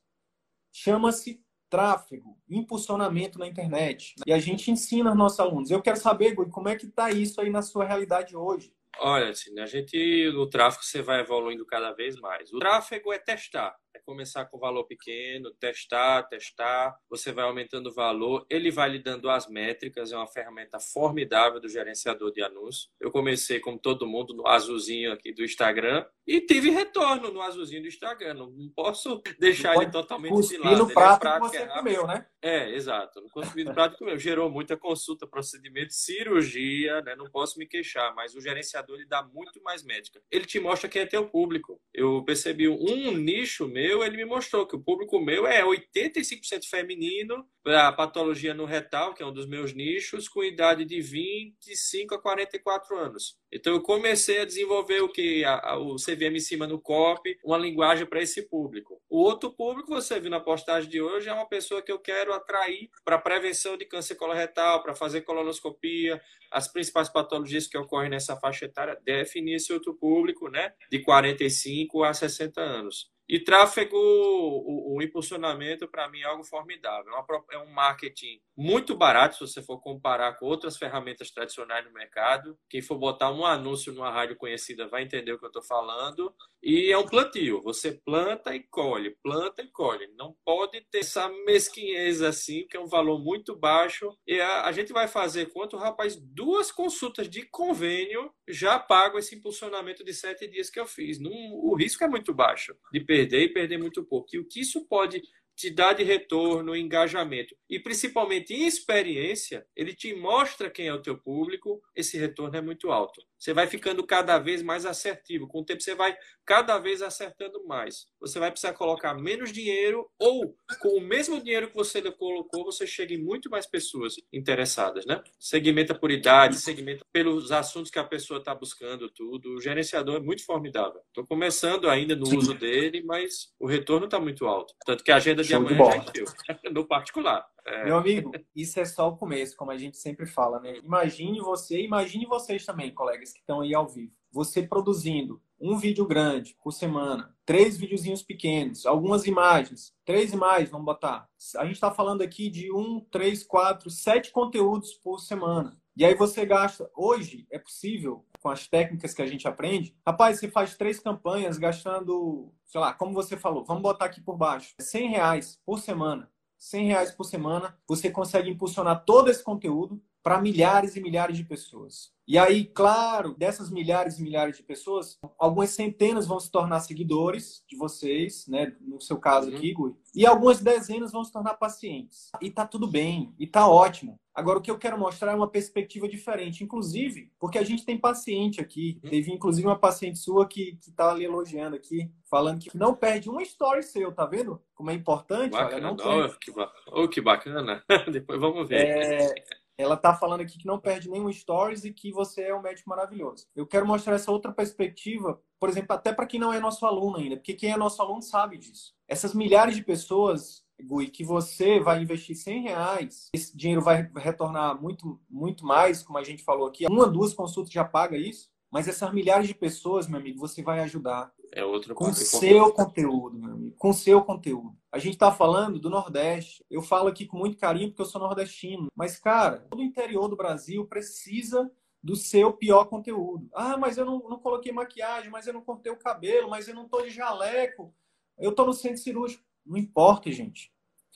[0.71, 4.15] Chama-se tráfego, impulsionamento na internet.
[4.25, 5.71] E a gente ensina aos nossos alunos.
[5.71, 8.73] Eu quero saber, Gui, como é que está isso aí na sua realidade hoje?
[8.99, 12.51] Olha, assim, a gente, no tráfego, você vai evoluindo cada vez mais.
[12.53, 18.45] O tráfego é testar começar com valor pequeno, testar, testar, você vai aumentando o valor,
[18.49, 22.89] ele vai lhe dando as métricas, é uma ferramenta formidável do gerenciador de anúncios.
[22.99, 27.81] Eu comecei, como todo mundo, no azulzinho aqui do Instagram e tive retorno no azulzinho
[27.81, 28.35] do Instagram.
[28.35, 30.85] Não posso deixar ele totalmente de lado.
[30.85, 32.25] no é prato, é que você comeu, né?
[32.41, 33.21] É, exato.
[33.21, 34.17] No prato que comeu.
[34.17, 37.15] Gerou muita consulta, procedimento, cirurgia, né?
[37.15, 40.21] Não posso me queixar, mas o gerenciador ele dá muito mais métrica.
[40.31, 41.81] Ele te mostra quem é teu público.
[41.93, 46.69] Eu percebi um nicho mesmo meu, ele me mostrou que o público meu é 85%
[46.69, 52.15] feminino, para patologia no retal, que é um dos meus nichos, com idade de 25
[52.15, 53.37] a 44 anos.
[53.51, 57.37] Então eu comecei a desenvolver o que a, a, o CVM em cima no COP,
[57.43, 59.01] uma linguagem para esse público.
[59.09, 62.33] O outro público, você viu na postagem de hoje, é uma pessoa que eu quero
[62.33, 66.21] atrair para prevenção de câncer coloretal, para fazer colonoscopia,
[66.51, 72.03] as principais patologias que ocorrem nessa faixa etária, definir esse outro público, né, de 45
[72.03, 73.11] a 60 anos.
[73.31, 77.13] E tráfego, o, o impulsionamento, para mim, é algo formidável.
[77.15, 81.93] É, é um marketing muito barato, se você for comparar com outras ferramentas tradicionais no
[81.93, 82.59] mercado.
[82.69, 86.35] Quem for botar um anúncio numa rádio conhecida vai entender o que eu estou falando.
[86.63, 87.61] E é um plantio.
[87.63, 90.07] Você planta e colhe, planta e colhe.
[90.15, 94.15] Não pode ter essa mesquinhez assim, que é um valor muito baixo.
[94.27, 99.35] E a, a gente vai fazer quanto, rapaz, duas consultas de convênio já pago esse
[99.35, 101.19] impulsionamento de sete dias que eu fiz.
[101.19, 104.29] Num, o risco é muito baixo de perder e perder muito pouco.
[104.33, 105.21] E o que isso pode
[105.55, 111.01] te dar de retorno, engajamento e principalmente em experiência, ele te mostra quem é o
[111.01, 113.21] teu público, esse retorno é muito alto.
[113.41, 116.15] Você vai ficando cada vez mais assertivo, com o tempo você vai
[116.45, 118.05] cada vez acertando mais.
[118.19, 122.85] Você vai precisar colocar menos dinheiro ou com o mesmo dinheiro que você colocou, você
[122.85, 125.23] chega em muito mais pessoas interessadas, né?
[125.39, 129.55] Segmenta por idade, segmenta pelos assuntos que a pessoa está buscando, tudo.
[129.55, 131.01] O gerenciador é muito formidável.
[131.07, 132.37] Estou começando ainda no Sim.
[132.37, 134.75] uso dele, mas o retorno está muito alto.
[134.85, 136.25] Tanto que a agenda de Show amanhã já encheu,
[136.71, 137.43] no particular.
[137.65, 137.85] É.
[137.85, 140.77] Meu amigo, isso é só o começo, como a gente sempre fala, né?
[140.79, 144.13] Imagine você, imagine vocês também, colegas que estão aí ao vivo.
[144.31, 150.85] Você produzindo um vídeo grande por semana, três videozinhos pequenos, algumas imagens, três imagens, vamos
[150.85, 151.29] botar.
[151.57, 155.77] A gente está falando aqui de um, três, quatro, sete conteúdos por semana.
[155.95, 156.89] E aí você gasta.
[156.95, 159.95] Hoje é possível, com as técnicas que a gente aprende.
[160.07, 164.37] Rapaz, você faz três campanhas gastando, sei lá, como você falou, vamos botar aqui por
[164.37, 166.30] baixo, 100 reais por semana.
[166.61, 171.43] 100 reais por semana, você consegue impulsionar todo esse conteúdo para milhares e milhares de
[171.43, 172.11] pessoas.
[172.27, 177.61] E aí, claro, dessas milhares e milhares de pessoas, algumas centenas vão se tornar seguidores
[177.67, 178.73] de vocês, né?
[178.79, 179.57] No seu caso uhum.
[179.57, 179.95] aqui, Gui.
[180.15, 182.29] E algumas dezenas vão se tornar pacientes.
[182.39, 184.17] E tá tudo bem, e tá ótimo.
[184.33, 187.97] Agora, o que eu quero mostrar é uma perspectiva diferente, inclusive, porque a gente tem
[187.97, 188.97] paciente aqui.
[189.03, 189.09] Uhum.
[189.09, 193.29] Teve, inclusive, uma paciente sua que, que tá ali elogiando aqui, falando que não perde
[193.29, 194.61] uma story seu, tá vendo?
[194.73, 195.51] Como é importante.
[195.51, 195.91] Bacana.
[195.91, 196.71] Olha, não oh, que, ba...
[196.87, 197.83] oh, que bacana.
[198.09, 198.87] Depois vamos ver.
[198.87, 199.60] É...
[199.81, 202.89] Ela está falando aqui que não perde nenhum stories e que você é um médico
[202.89, 203.47] maravilhoso.
[203.55, 207.17] Eu quero mostrar essa outra perspectiva, por exemplo, até para quem não é nosso aluno
[207.17, 208.93] ainda, porque quem é nosso aluno sabe disso.
[209.07, 214.81] Essas milhares de pessoas, Gui, que você vai investir 100 reais, esse dinheiro vai retornar
[214.81, 216.85] muito, muito mais, como a gente falou aqui.
[216.87, 218.49] Uma, duas consultas já paga isso.
[218.71, 221.29] Mas essas milhares de pessoas, meu amigo, você vai ajudar.
[221.53, 223.75] É outro com seu conteúdo, meu amigo.
[223.77, 224.75] Com seu conteúdo.
[224.91, 226.65] A gente está falando do Nordeste.
[226.69, 228.87] Eu falo aqui com muito carinho porque eu sou nordestino.
[228.95, 231.69] Mas, cara, todo o interior do Brasil precisa
[232.01, 233.49] do seu pior conteúdo.
[233.53, 236.75] Ah, mas eu não, não coloquei maquiagem, mas eu não cortei o cabelo, mas eu
[236.75, 237.93] não tô de jaleco.
[238.37, 239.43] Eu tô no centro cirúrgico.
[239.65, 240.73] Não importa, gente.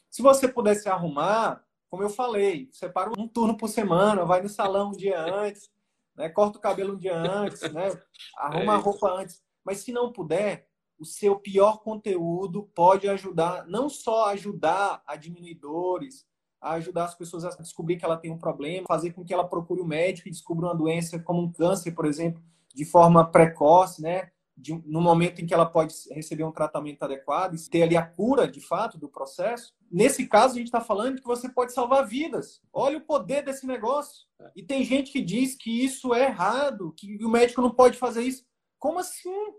[0.09, 4.89] Se você pudesse arrumar, como eu falei, separa um turno por semana, vai no salão
[4.89, 5.69] um dia antes
[6.15, 6.29] né?
[6.29, 7.89] Corta o cabelo um dia antes, né?
[8.37, 9.43] Arruma é a roupa antes.
[9.65, 10.67] Mas se não puder,
[10.99, 16.25] o seu pior conteúdo pode ajudar, não só ajudar a diminuir dores,
[16.61, 19.47] a ajudar as pessoas a descobrir que ela tem um problema, fazer com que ela
[19.47, 22.41] procure um médico e descubra uma doença como um câncer, por exemplo,
[22.73, 24.31] de forma precoce, né?
[24.57, 28.05] De, no momento em que ela pode receber um tratamento adequado e ter ali a
[28.05, 29.73] cura, de fato, do processo.
[29.91, 32.61] Nesse caso, a gente está falando que você pode salvar vidas.
[32.71, 34.25] Olha o poder desse negócio.
[34.55, 38.23] E tem gente que diz que isso é errado, que o médico não pode fazer
[38.23, 38.45] isso.
[38.79, 39.53] Como assim?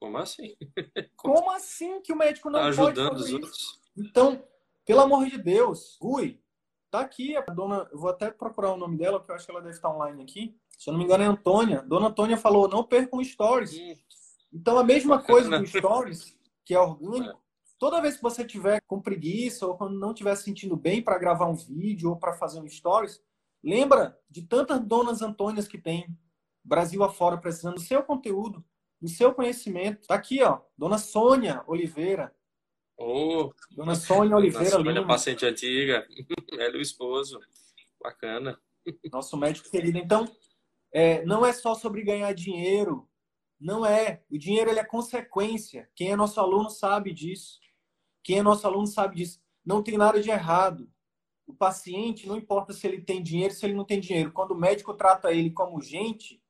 [0.00, 0.56] Como assim?
[1.16, 3.34] Como assim que o médico não tá pode fazer os isso?
[3.34, 3.80] outros.
[3.96, 4.42] Então,
[4.84, 6.40] pelo amor de Deus, Gui,
[6.90, 9.50] tá aqui a dona, eu vou até procurar o nome dela, porque eu acho que
[9.50, 10.56] ela deve estar online aqui.
[10.78, 11.82] Se eu não me engano é Antônia.
[11.82, 13.72] Dona Antônia falou: "Não percam stories".
[14.52, 17.40] Então a mesma coisa do stories, que é orgânico, é.
[17.78, 21.46] toda vez que você tiver com preguiça ou quando não estiver sentindo bem para gravar
[21.46, 23.22] um vídeo ou para fazer um stories,
[23.64, 26.06] Lembra de tantas donas Antônias que tem
[26.64, 28.64] Brasil afora precisando do seu conteúdo,
[29.00, 30.06] do seu conhecimento.
[30.06, 32.34] Tá aqui, ó, Dona Sônia Oliveira.
[32.96, 36.06] Oh, Dona Sônia Oliveira Dona Sônia, paciente antiga.
[36.52, 37.38] Ela e o esposo.
[38.00, 38.58] Bacana.
[39.12, 39.98] Nosso médico querido.
[39.98, 40.26] Então,
[40.92, 43.08] é, não é só sobre ganhar dinheiro.
[43.60, 44.22] Não é.
[44.30, 45.90] O dinheiro ele é consequência.
[45.94, 47.58] Quem é nosso aluno sabe disso.
[48.22, 49.40] Quem é nosso aluno sabe disso.
[49.64, 50.88] Não tem nada de errado
[51.46, 54.58] o paciente, não importa se ele tem dinheiro, se ele não tem dinheiro, quando o
[54.58, 56.42] médico trata ele como gente,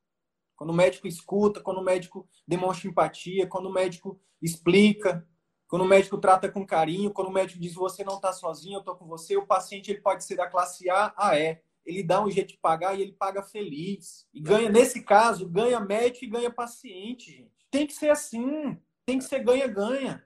[0.57, 5.27] quando o médico escuta, quando o médico demonstra empatia, quando o médico explica,
[5.67, 8.81] quando o médico trata com carinho, quando o médico diz você não está sozinho, eu
[8.81, 11.61] estou com você, o paciente ele pode ser da classe A a E.
[11.85, 14.27] Ele dá um jeito de pagar e ele paga feliz.
[14.33, 17.53] E ganha, nesse caso, ganha médico e ganha paciente, gente.
[17.71, 18.79] Tem que ser assim.
[19.05, 20.25] Tem que ser ganha-ganha.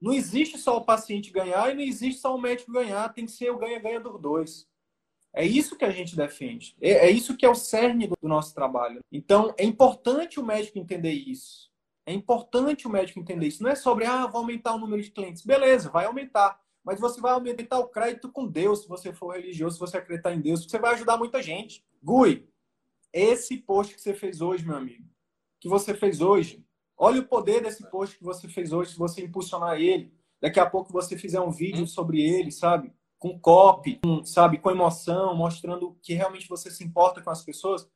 [0.00, 3.12] Não existe só o paciente ganhar e não existe só o médico ganhar.
[3.12, 4.66] Tem que ser o ganha-ganha dos dois.
[5.36, 6.74] É isso que a gente defende.
[6.80, 9.00] É, é isso que é o cerne do nosso trabalho.
[9.12, 11.70] Então, é importante o médico entender isso.
[12.06, 13.62] É importante o médico entender isso.
[13.62, 15.44] Não é sobre, ah, vou aumentar o número de clientes.
[15.44, 16.58] Beleza, vai aumentar.
[16.82, 20.32] Mas você vai aumentar o crédito com Deus, se você for religioso, se você acreditar
[20.32, 21.84] em Deus, você vai ajudar muita gente.
[22.02, 22.48] Gui,
[23.12, 25.04] esse post que você fez hoje, meu amigo,
[25.60, 26.64] que você fez hoje,
[26.96, 30.14] olha o poder desse post que você fez hoje, se você impulsionar ele.
[30.40, 31.86] Daqui a pouco você fizer um vídeo hum.
[31.86, 32.90] sobre ele, sabe?
[33.26, 37.88] Com copy, com, sabe, com emoção, mostrando que realmente você se importa com as pessoas,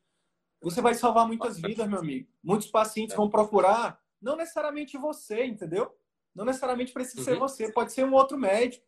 [0.60, 2.28] você vai salvar muitas vidas, meu amigo.
[2.42, 5.96] Muitos pacientes vão procurar, não necessariamente você, entendeu?
[6.34, 7.24] Não necessariamente precisa uhum.
[7.24, 8.84] ser você, pode ser um outro médico.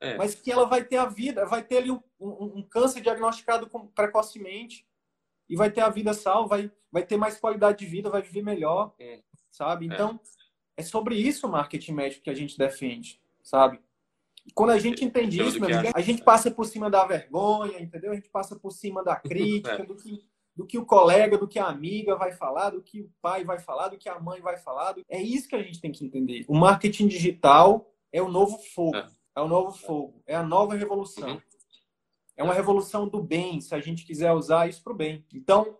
[0.00, 0.16] É.
[0.16, 3.68] Mas que ela vai ter a vida, vai ter ali um, um, um câncer diagnosticado
[3.94, 4.86] precocemente
[5.48, 8.42] e vai ter a vida salva, vai, vai ter mais qualidade de vida, vai viver
[8.42, 9.22] melhor, é.
[9.50, 9.86] sabe?
[9.86, 10.20] Então,
[10.76, 10.82] é.
[10.82, 13.80] é sobre isso o marketing médico que a gente defende, sabe?
[14.54, 18.12] Quando a gente entende isso, meu amigo, a gente passa por cima da vergonha, entendeu?
[18.12, 19.86] A gente passa por cima da crítica, é.
[19.86, 20.24] do, que,
[20.56, 23.58] do que o colega, do que a amiga vai falar, do que o pai vai
[23.58, 24.94] falar, do que a mãe vai falar.
[25.08, 26.44] É isso que a gente tem que entender.
[26.48, 28.96] O marketing digital é o novo fogo.
[28.96, 30.22] É, é o novo fogo.
[30.26, 31.30] É a nova revolução.
[31.30, 31.42] Uhum.
[32.36, 35.26] É uma revolução do bem, se a gente quiser usar isso para o bem.
[35.34, 35.76] Então,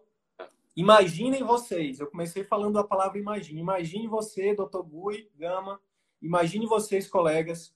[0.77, 2.01] imaginem vocês.
[2.01, 3.61] Eu comecei falando a palavra imagine.
[3.61, 4.83] Imagine você, Dr.
[4.83, 5.81] Gui Gama.
[6.21, 7.73] Imagine vocês, colegas,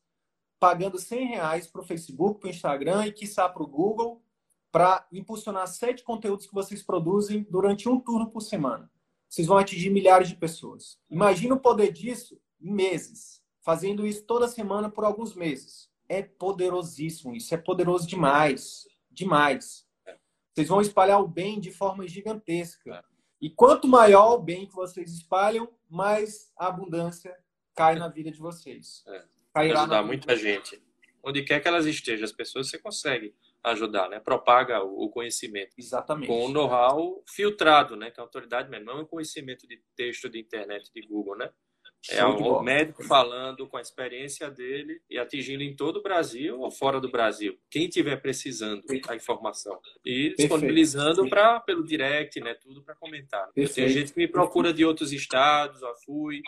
[0.62, 4.22] pagando 100 reais para o Facebook, para o Instagram e, quiçá, para o Google,
[4.70, 8.88] para impulsionar sete conteúdos que vocês produzem durante um turno por semana.
[9.28, 11.00] Vocês vão atingir milhares de pessoas.
[11.10, 15.90] Imagina o poder disso em meses, fazendo isso toda semana por alguns meses.
[16.08, 19.84] É poderosíssimo isso, é poderoso demais, demais.
[20.54, 23.04] Vocês vão espalhar o bem de forma gigantesca.
[23.40, 27.36] E quanto maior o bem que vocês espalham, mais a abundância
[27.74, 29.02] cai na vida de vocês.
[29.56, 30.82] É ajudar muita gente.
[31.22, 34.18] Onde quer que elas estejam, as pessoas você consegue ajudar, né?
[34.18, 35.72] Propaga o conhecimento.
[35.78, 36.26] Exatamente.
[36.26, 38.10] Com o know-how filtrado, né?
[38.10, 41.50] Que a autoridade mesmo, não é um conhecimento de texto de internet de Google, né?
[42.10, 46.68] É o médico falando com a experiência dele e atingindo em todo o Brasil ou
[46.68, 47.56] fora do Brasil.
[47.70, 49.78] Quem tiver precisando da informação.
[50.04, 52.54] E disponibilizando para pelo direct, né?
[52.54, 53.48] Tudo para comentar.
[53.52, 56.42] Tem gente que me procura de outros estados, já fui,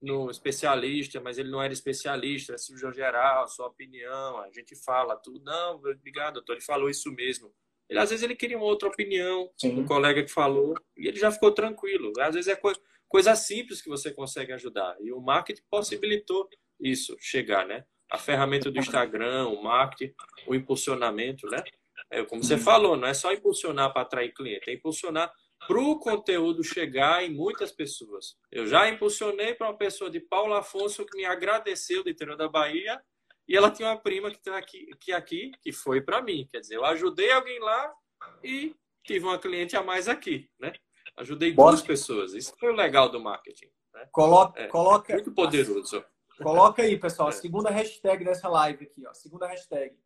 [0.00, 5.16] no especialista, mas ele não era especialista, é cirurgião geral, sua opinião, a gente fala
[5.16, 5.40] tudo.
[5.44, 7.52] Não, obrigado, doutor, ele falou isso mesmo.
[7.88, 9.80] Ele, às vezes ele queria uma outra opinião, Sim.
[9.80, 12.12] um colega que falou, e ele já ficou tranquilo.
[12.20, 14.96] Às vezes é coisa, coisa simples que você consegue ajudar.
[15.00, 16.48] E o marketing possibilitou
[16.80, 17.84] isso chegar, né?
[18.08, 20.14] A ferramenta do Instagram, o marketing,
[20.46, 21.62] o impulsionamento, né?
[22.10, 25.32] É, como você falou, não é só impulsionar para atrair cliente, é impulsionar
[25.70, 28.36] para o conteúdo chegar em muitas pessoas.
[28.50, 32.48] Eu já impulsionei para uma pessoa de Paulo Afonso que me agradeceu do interior da
[32.48, 33.00] Bahia
[33.46, 36.44] e ela tinha uma prima que está aqui, que aqui, que foi para mim.
[36.50, 37.94] Quer dizer, eu ajudei alguém lá
[38.42, 40.72] e tive uma cliente a mais aqui, né?
[41.16, 42.34] Ajudei duas pessoas.
[42.34, 43.70] Isso foi o legal do marketing.
[43.94, 44.08] Né?
[44.10, 46.04] Coloca, é, coloca, muito poderoso.
[46.42, 47.34] Coloca aí, pessoal, a é.
[47.34, 49.14] segunda hashtag dessa live aqui, ó.
[49.14, 49.96] Segunda hashtag.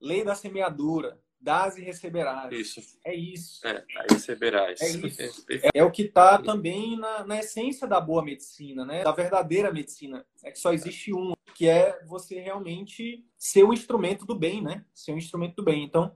[0.00, 2.52] Lei da semeadura das e receberás.
[2.52, 2.80] Isso.
[3.04, 3.66] É isso.
[3.66, 4.80] É, receberás.
[4.80, 5.42] É isso.
[5.74, 9.02] É, é o que está também na, na, essência da boa medicina, né?
[9.02, 10.24] Da verdadeira medicina.
[10.42, 14.84] É que só existe um, que é você realmente ser o instrumento do bem, né?
[14.94, 15.84] Ser um instrumento do bem.
[15.84, 16.14] Então,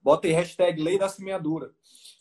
[0.00, 1.74] bota aí hashtag lei da semeadura.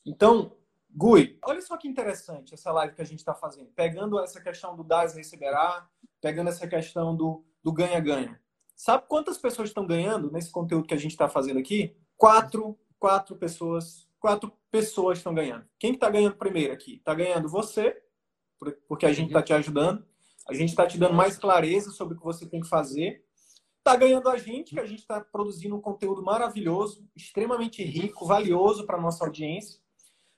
[0.06, 0.56] Então,
[0.89, 3.70] Gui, olha só que interessante essa live que a gente está fazendo.
[3.76, 5.88] Pegando essa questão do das e receberá,
[6.22, 7.43] pegando essa questão do
[7.74, 8.39] ganha-ganha.
[8.76, 11.95] Sabe quantas pessoas estão ganhando nesse conteúdo que a gente está fazendo aqui?
[12.18, 15.65] Quatro, quatro pessoas, quatro pessoas estão ganhando.
[15.80, 16.95] Quem está ganhando primeiro aqui?
[16.95, 18.01] Está ganhando você,
[18.88, 20.05] porque a gente está te ajudando.
[20.49, 23.24] A gente está te dando mais clareza sobre o que você tem que fazer.
[23.80, 28.86] Está ganhando a gente, que a gente está produzindo um conteúdo maravilhoso, extremamente rico, valioso
[28.86, 29.80] para a nossa audiência.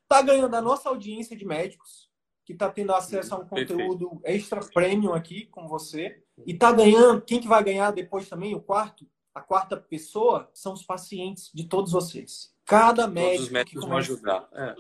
[0.04, 2.10] Está ganhando a nossa audiência de médicos,
[2.44, 6.24] que está tendo acesso a um conteúdo extra premium aqui com você.
[6.46, 9.08] E está ganhando, quem que vai ganhar depois também, o quarto?
[9.34, 12.54] A quarta pessoa são os pacientes de todos vocês.
[12.66, 13.32] Cada médico.
[13.32, 14.50] Todos os médicos vão ajudar.
[14.54, 14.76] É.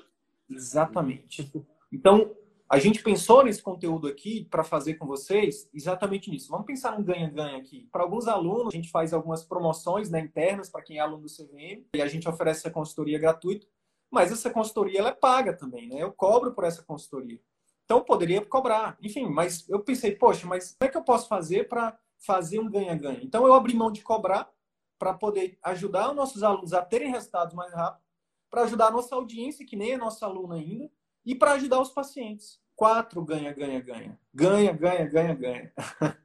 [0.49, 1.51] Exatamente.
[1.91, 2.35] Então,
[2.69, 6.51] a gente pensou nesse conteúdo aqui para fazer com vocês exatamente nisso.
[6.51, 7.87] Vamos pensar num ganha-ganha aqui.
[7.91, 11.29] Para alguns alunos, a gente faz algumas promoções né, internas para quem é aluno do
[11.29, 13.65] CVM e a gente oferece essa consultoria gratuita,
[14.11, 16.01] mas essa consultoria ela é paga também, né?
[16.01, 17.39] Eu cobro por essa consultoria.
[17.85, 18.97] Então, poderia cobrar.
[19.01, 22.69] Enfim, mas eu pensei, poxa, mas como é que eu posso fazer para fazer um
[22.69, 23.19] ganha-ganha?
[23.23, 24.49] Então, eu abri mão de cobrar
[24.97, 28.03] para poder ajudar os nossos alunos a terem resultados mais rápido,
[28.49, 30.89] para ajudar a nossa audiência, que nem é nossa aluna ainda,
[31.25, 32.59] e para ajudar os pacientes.
[32.75, 34.19] Quatro ganha, ganha, ganha.
[34.33, 35.73] Ganha, ganha, ganha, ganha.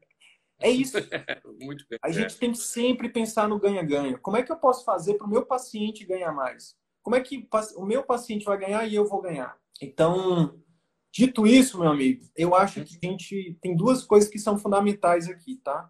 [0.59, 0.97] é isso.
[1.61, 1.99] Muito bem.
[2.03, 4.19] A gente tem que sempre pensar no ganha-ganha.
[4.19, 6.77] Como é que eu posso fazer para o meu paciente ganhar mais?
[7.03, 9.59] Como é que o meu paciente vai ganhar e eu vou ganhar?
[9.81, 10.59] Então,
[11.15, 15.29] dito isso, meu amigo, eu acho que a gente tem duas coisas que são fundamentais
[15.29, 15.89] aqui, tá?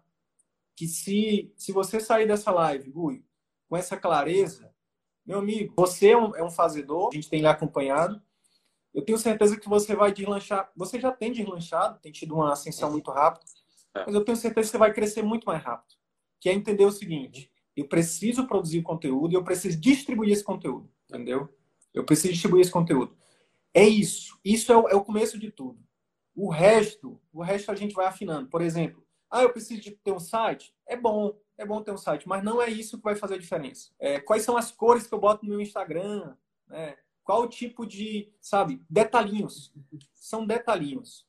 [0.75, 3.25] Que se, se você sair dessa live, Gui,
[3.67, 4.71] com essa clareza,
[5.25, 8.21] meu amigo, você é um, é um fazedor, a gente tem lhe acompanhado.
[8.93, 10.71] Eu tenho certeza que você vai deslanchar.
[10.75, 13.45] Você já tem deslanchado, tem tido uma ascensão muito rápida,
[13.95, 14.05] é.
[14.05, 15.95] mas eu tenho certeza que você vai crescer muito mais rápido.
[16.39, 20.89] Que é entender o seguinte: eu preciso produzir conteúdo e eu preciso distribuir esse conteúdo
[21.09, 21.49] entendeu?
[21.93, 23.15] Eu preciso distribuir esse conteúdo.
[23.75, 24.39] É isso.
[24.43, 25.77] Isso é o, é o começo de tudo.
[26.33, 28.49] O resto, o resto a gente vai afinando.
[28.49, 30.73] Por exemplo, ah, eu preciso de ter um site.
[30.87, 33.39] É bom, é bom ter um site, mas não é isso que vai fazer a
[33.39, 33.91] diferença.
[33.99, 36.37] É, quais são as cores que eu boto no meu Instagram?
[36.67, 36.95] Né?
[37.21, 39.73] Qual tipo de, sabe, detalhinhos.
[40.13, 41.27] São detalhinhos.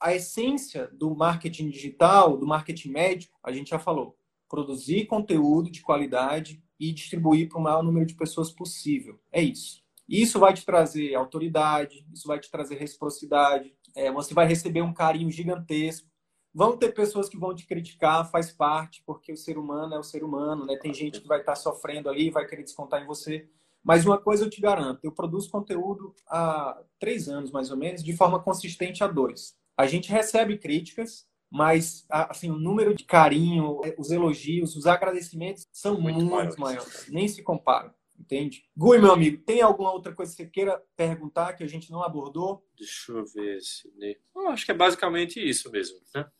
[0.00, 4.18] A essência do marketing digital, do marketing médico, a gente já falou.
[4.48, 9.20] Produzir conteúdo de qualidade e distribuir para o maior número de pessoas possível.
[9.30, 9.84] É isso.
[10.10, 14.92] Isso vai te trazer autoridade, isso vai te trazer reciprocidade, é, você vai receber um
[14.92, 16.08] carinho gigantesco.
[16.52, 20.02] Vão ter pessoas que vão te criticar, faz parte, porque o ser humano é o
[20.02, 20.76] ser humano, né?
[20.76, 23.48] Tem gente que vai estar sofrendo ali, vai querer descontar em você.
[23.84, 28.02] Mas uma coisa eu te garanto, eu produzo conteúdo há três anos, mais ou menos,
[28.02, 29.54] de forma consistente há dois.
[29.76, 36.00] A gente recebe críticas, mas assim o número de carinho, os elogios, os agradecimentos são
[36.00, 36.56] muito, muito maiores.
[36.56, 38.64] maiores, nem se comparam, entende?
[38.76, 42.02] Gui, meu amigo, tem alguma outra coisa que você queira perguntar que a gente não
[42.02, 42.66] abordou?
[42.76, 44.18] Deixa eu ver, Sidney.
[44.34, 46.30] Eu acho que é basicamente isso mesmo, né?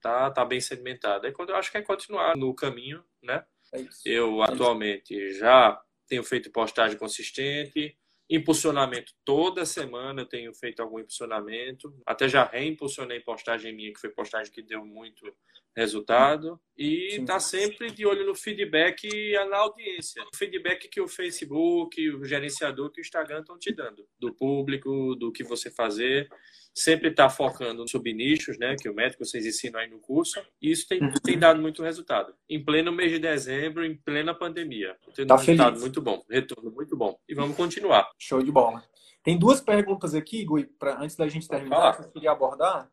[0.00, 1.26] Tá, tá bem segmentado.
[1.26, 3.44] Eu acho que é continuar no caminho, né?
[3.72, 7.96] É eu é atualmente já tenho feito postagem consistente,
[8.30, 11.92] Impulsionamento, toda semana eu tenho feito algum impulsionamento.
[12.06, 15.34] Até já reimpulsionei postagem minha, que foi postagem que deu muito
[15.76, 16.60] resultado.
[16.78, 17.24] E Sim.
[17.24, 20.22] tá sempre de olho no feedback e na audiência.
[20.32, 24.06] O feedback que o Facebook, o gerenciador, que o Instagram estão te dando.
[24.16, 26.28] Do público, do que você fazer
[26.74, 30.70] sempre está focando sobre nichos, né, que o médico vocês ensinam aí no curso, e
[30.70, 32.34] isso tem, tem dado muito resultado.
[32.48, 34.96] Em pleno mês de dezembro, em plena pandemia.
[35.14, 35.80] Tem tá resultado feliz.
[35.80, 37.18] muito bom, retorno muito bom.
[37.28, 38.08] E vamos continuar.
[38.18, 38.82] Show de bola.
[39.22, 42.90] Tem duas perguntas aqui, Gui, pra, antes da gente terminar, que eu queria abordar,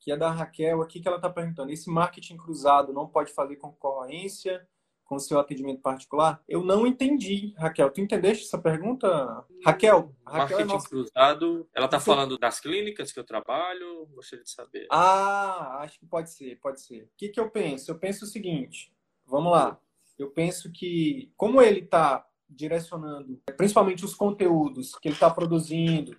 [0.00, 3.56] que é da Raquel aqui, que ela está perguntando, esse marketing cruzado não pode fazer
[3.56, 4.66] concorrência
[5.10, 6.40] com o seu atendimento particular?
[6.48, 7.90] Eu não entendi, Raquel.
[7.90, 9.44] Tu entendeste essa pergunta?
[9.64, 10.88] Raquel, Raquel é Marketing é nossa...
[10.88, 14.06] cruzado, ela está falando das clínicas que eu trabalho?
[14.14, 14.86] Gostaria de saber.
[14.88, 17.02] Ah, acho que pode ser, pode ser.
[17.02, 17.90] O que, que eu penso?
[17.90, 18.94] Eu penso o seguinte,
[19.26, 19.80] vamos lá.
[20.16, 26.16] Eu penso que, como ele está direcionando, principalmente os conteúdos que ele está produzindo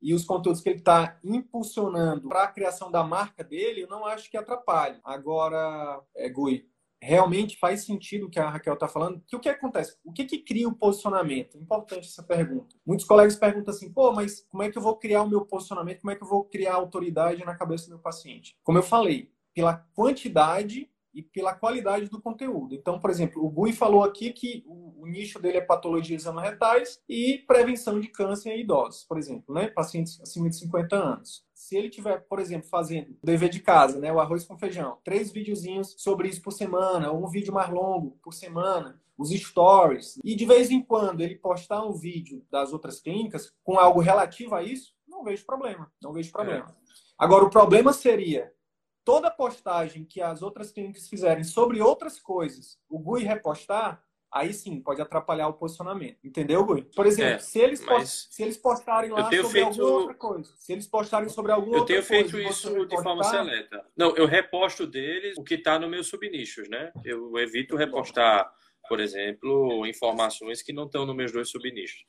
[0.00, 4.06] e os conteúdos que ele está impulsionando para a criação da marca dele, eu não
[4.06, 4.98] acho que atrapalhe.
[5.04, 6.66] Agora, é, Gui,
[7.02, 9.20] realmente faz sentido o que a Raquel está falando.
[9.26, 9.96] Que o que acontece?
[10.04, 11.58] O que, que cria o posicionamento?
[11.58, 12.76] Importante essa pergunta.
[12.86, 16.00] Muitos colegas perguntam assim, pô, mas como é que eu vou criar o meu posicionamento?
[16.00, 18.56] Como é que eu vou criar autoridade na cabeça do meu paciente?
[18.62, 22.74] Como eu falei, pela quantidade e pela qualidade do conteúdo.
[22.74, 27.00] Então, por exemplo, o Gui falou aqui que o, o nicho dele é patologias anorretais
[27.08, 29.68] e prevenção de câncer em idosos, por exemplo, né?
[29.68, 31.44] Pacientes acima de 50 anos.
[31.54, 34.98] Se ele tiver, por exemplo, fazendo o dever de casa, né, o arroz com feijão,
[35.04, 40.18] três videozinhos sobre isso por semana, ou um vídeo mais longo por semana, os stories,
[40.24, 44.54] e de vez em quando ele postar um vídeo das outras clínicas com algo relativo
[44.54, 46.66] a isso, não vejo problema, não vejo problema.
[46.68, 46.82] É.
[47.16, 48.52] Agora, o problema seria
[49.04, 54.80] toda postagem que as outras clínicas fizerem sobre outras coisas, o GUI repostar, aí sim
[54.80, 56.18] pode atrapalhar o posicionamento.
[56.24, 56.82] Entendeu, Gui?
[56.94, 58.28] Por exemplo, é, se, eles mas...
[58.30, 59.66] se eles postarem lá sobre feito...
[59.66, 62.14] alguma outra coisa, se eles postarem sobre alguma eu outra coisa.
[62.14, 63.84] Eu tenho feito isso de forma seleta.
[63.96, 66.92] Não, eu reposto deles o que está no meu subnichos, né?
[67.04, 68.50] Eu evito repostar,
[68.88, 72.04] por exemplo, informações que não estão nos meus dois subnichos.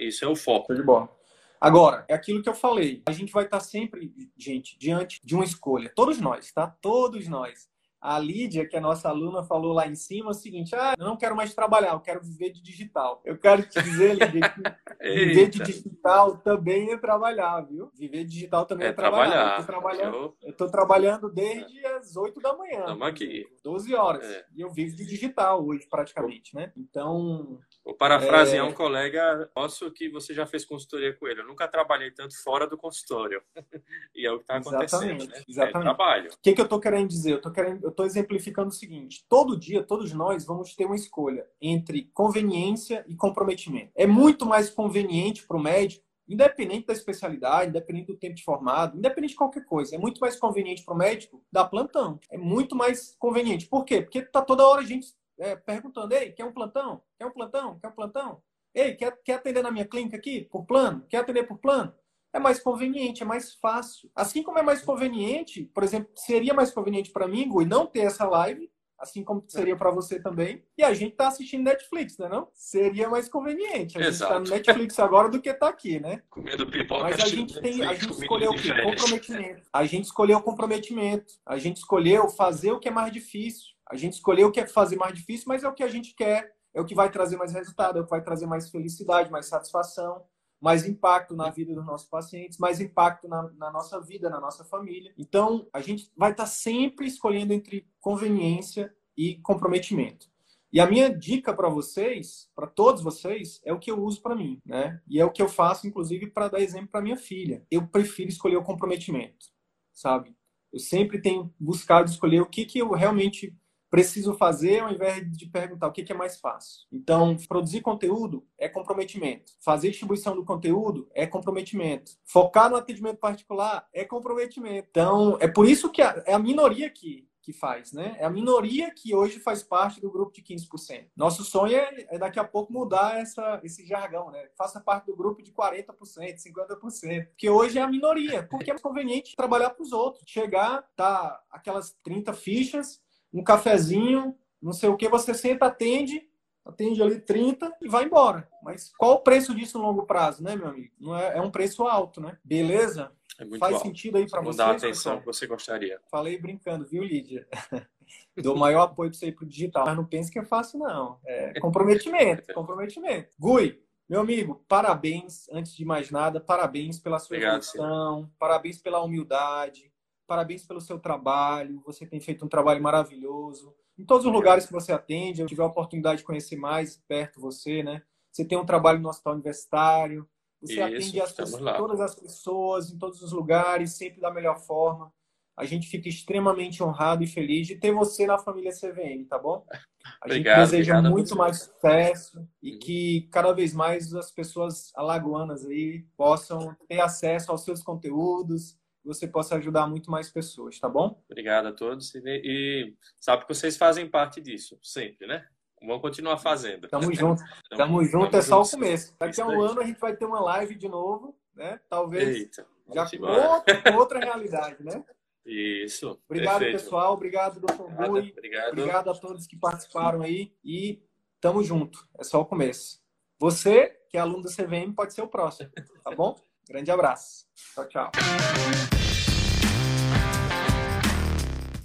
[0.00, 0.74] Isso é o foco.
[0.74, 1.17] de bola.
[1.60, 3.02] Agora, é aquilo que eu falei.
[3.06, 5.92] A gente vai estar sempre, gente, diante de uma escolha.
[5.94, 6.66] Todos nós, tá?
[6.80, 7.68] Todos nós.
[8.00, 11.16] A Lídia, que é nossa aluna, falou lá em cima o seguinte: ah, eu não
[11.16, 13.20] quero mais trabalhar, eu quero viver de digital.
[13.24, 14.62] Eu quero te dizer, Lídia, que
[15.02, 17.90] viver de digital também é trabalhar, viu?
[17.94, 19.66] Viver de digital também é, é trabalhar.
[19.66, 20.12] trabalhar.
[20.12, 21.96] Eu, tô trabalhando desde é.
[21.96, 22.80] as 8 da manhã.
[22.80, 23.44] Estamos aqui.
[23.64, 24.24] 12 horas.
[24.24, 24.46] É.
[24.54, 26.72] E eu vivo de digital hoje, praticamente, né?
[26.76, 27.58] Então,
[27.88, 28.68] Vou parafrasear é...
[28.68, 31.40] um colega nosso que você já fez consultoria com ele.
[31.40, 33.42] Eu nunca trabalhei tanto fora do consultório.
[34.14, 35.42] e é o que está acontecendo, né?
[35.48, 35.78] Exatamente.
[35.78, 36.30] É trabalho.
[36.30, 37.40] O que, que eu estou querendo dizer?
[37.82, 43.06] Eu estou exemplificando o seguinte: todo dia, todos nós vamos ter uma escolha entre conveniência
[43.08, 43.90] e comprometimento.
[43.94, 48.98] É muito mais conveniente para o médico independente da especialidade, independente do tempo de formado,
[48.98, 49.94] independente de qualquer coisa.
[49.94, 52.20] É muito mais conveniente para o médico dar plantão.
[52.30, 53.66] É muito mais conveniente.
[53.66, 54.02] Por quê?
[54.02, 55.06] Porque está toda hora a gente
[55.38, 57.02] é, perguntando: ei, quer um plantão?
[57.16, 57.78] Quer um plantão?
[57.78, 58.42] Quer um plantão?
[58.74, 60.42] Ei, quer, quer atender na minha clínica aqui?
[60.42, 61.04] Por plano?
[61.08, 61.94] Quer atender por plano?
[62.32, 64.10] É mais conveniente, é mais fácil.
[64.14, 68.00] Assim como é mais conveniente, por exemplo, seria mais conveniente para mim, e não ter
[68.00, 70.62] essa live, assim como seria para você também.
[70.76, 72.48] E a gente está assistindo Netflix, né não?
[72.52, 73.96] Seria mais conveniente.
[73.96, 76.22] A gente está no Netflix agora do que tá aqui, né?
[76.28, 77.04] Comendo pipoca.
[77.04, 78.82] Mas a gente tem, a gente escolheu o quê?
[78.82, 79.62] Comprometimento.
[79.72, 81.34] A gente escolheu comprometimento.
[81.46, 83.77] A gente escolheu fazer o que é mais difícil.
[83.90, 86.14] A gente escolheu o que é fazer mais difícil, mas é o que a gente
[86.14, 86.52] quer.
[86.74, 89.46] É o que vai trazer mais resultado, é o que vai trazer mais felicidade, mais
[89.46, 90.24] satisfação
[90.60, 94.64] mais impacto na vida dos nossos pacientes, mais impacto na, na, nossa vida, na nossa
[94.64, 95.12] família.
[95.16, 100.26] Então, a gente vai estar sempre escolhendo entre conveniência e comprometimento.
[100.70, 104.36] E a minha dica para vocês, para todos vocês, é o que eu uso para
[104.36, 105.00] mim, né?
[105.08, 107.64] E é o que eu faço, inclusive, para dar exemplo para minha filha.
[107.70, 109.46] Eu prefiro escolher o comprometimento,
[109.94, 110.36] sabe?
[110.70, 113.56] Eu sempre tenho buscado escolher o que, que eu realmente
[113.90, 116.86] preciso fazer ao invés de perguntar o que, é mais fácil.
[116.92, 119.52] Então, produzir conteúdo é comprometimento.
[119.60, 122.12] Fazer distribuição do conteúdo é comprometimento.
[122.24, 124.88] Focar no atendimento particular é comprometimento.
[124.90, 128.14] Então, é por isso que é a minoria que, que faz, né?
[128.18, 131.06] É a minoria que hoje faz parte do grupo de 15%.
[131.16, 134.50] Nosso sonho é, é daqui a pouco mudar essa, esse jargão, né?
[134.56, 137.28] Faça parte do grupo de 40%, 50%.
[137.38, 140.24] Que hoje é a minoria, porque é conveniente trabalhar para os outros.
[140.26, 143.00] Chegar, tá aquelas 30 fichas,
[143.32, 146.28] um cafezinho, não sei o que, você senta, atende,
[146.64, 148.48] atende ali 30 e vai embora.
[148.62, 150.92] Mas qual o preço disso no longo prazo, né, meu amigo?
[150.98, 152.38] Não é, é um preço alto, né?
[152.44, 153.12] Beleza?
[153.38, 153.86] É Faz alto.
[153.86, 154.58] sentido aí para você?
[154.58, 156.00] Dá a atenção que você gostaria.
[156.10, 157.46] Falei brincando, viu, Lídia?
[158.36, 161.18] Dou maior apoio para você ir pro digital, mas não pense que é fácil, não.
[161.24, 163.28] É comprometimento, comprometimento.
[163.38, 169.02] Gui, meu amigo, parabéns, antes de mais nada, parabéns pela sua Obrigado, evolução, parabéns pela
[169.02, 169.92] humildade,
[170.28, 171.82] parabéns pelo seu trabalho.
[171.86, 173.74] Você tem feito um trabalho maravilhoso.
[173.98, 177.40] Em todos os lugares que você atende, eu tive a oportunidade de conhecer mais perto
[177.40, 178.02] você, né?
[178.30, 180.28] Você tem um trabalho no hospital universitário.
[180.60, 184.58] Você Isso, atende as pessoas, todas as pessoas, em todos os lugares, sempre da melhor
[184.58, 185.12] forma.
[185.56, 189.66] A gente fica extremamente honrado e feliz de ter você na família CVM, tá bom?
[190.22, 192.78] A obrigado, gente deseja muito mais sucesso e uhum.
[192.78, 198.78] que cada vez mais as pessoas alagoanas aí possam ter acesso aos seus conteúdos,
[199.08, 201.20] você possa ajudar muito mais pessoas, tá bom?
[201.28, 202.14] Obrigado a todos.
[202.14, 205.46] E, e sabe que vocês fazem parte disso, sempre, né?
[205.80, 206.88] Vamos continuar fazendo.
[206.88, 207.42] Tamo junto.
[207.70, 209.14] Tamo, tamo junto, é só o começo.
[209.18, 211.80] Daqui a um ano a gente vai ter uma live de novo, né?
[211.88, 215.02] Talvez Eita, já com outra, outra realidade, né?
[215.46, 216.20] Isso.
[216.28, 216.82] Obrigado, perfeito.
[216.82, 217.14] pessoal.
[217.14, 218.32] Obrigado, doutor Rui.
[218.36, 218.72] Obrigado.
[218.72, 220.52] Obrigado a todos que participaram aí.
[220.62, 221.02] E
[221.40, 222.06] tamo junto.
[222.18, 223.00] É só o começo.
[223.38, 225.70] Você, que é aluno do CVM, pode ser o próximo,
[226.04, 226.36] tá bom?
[226.68, 227.46] Grande abraço.
[227.74, 228.97] Tchau, tchau.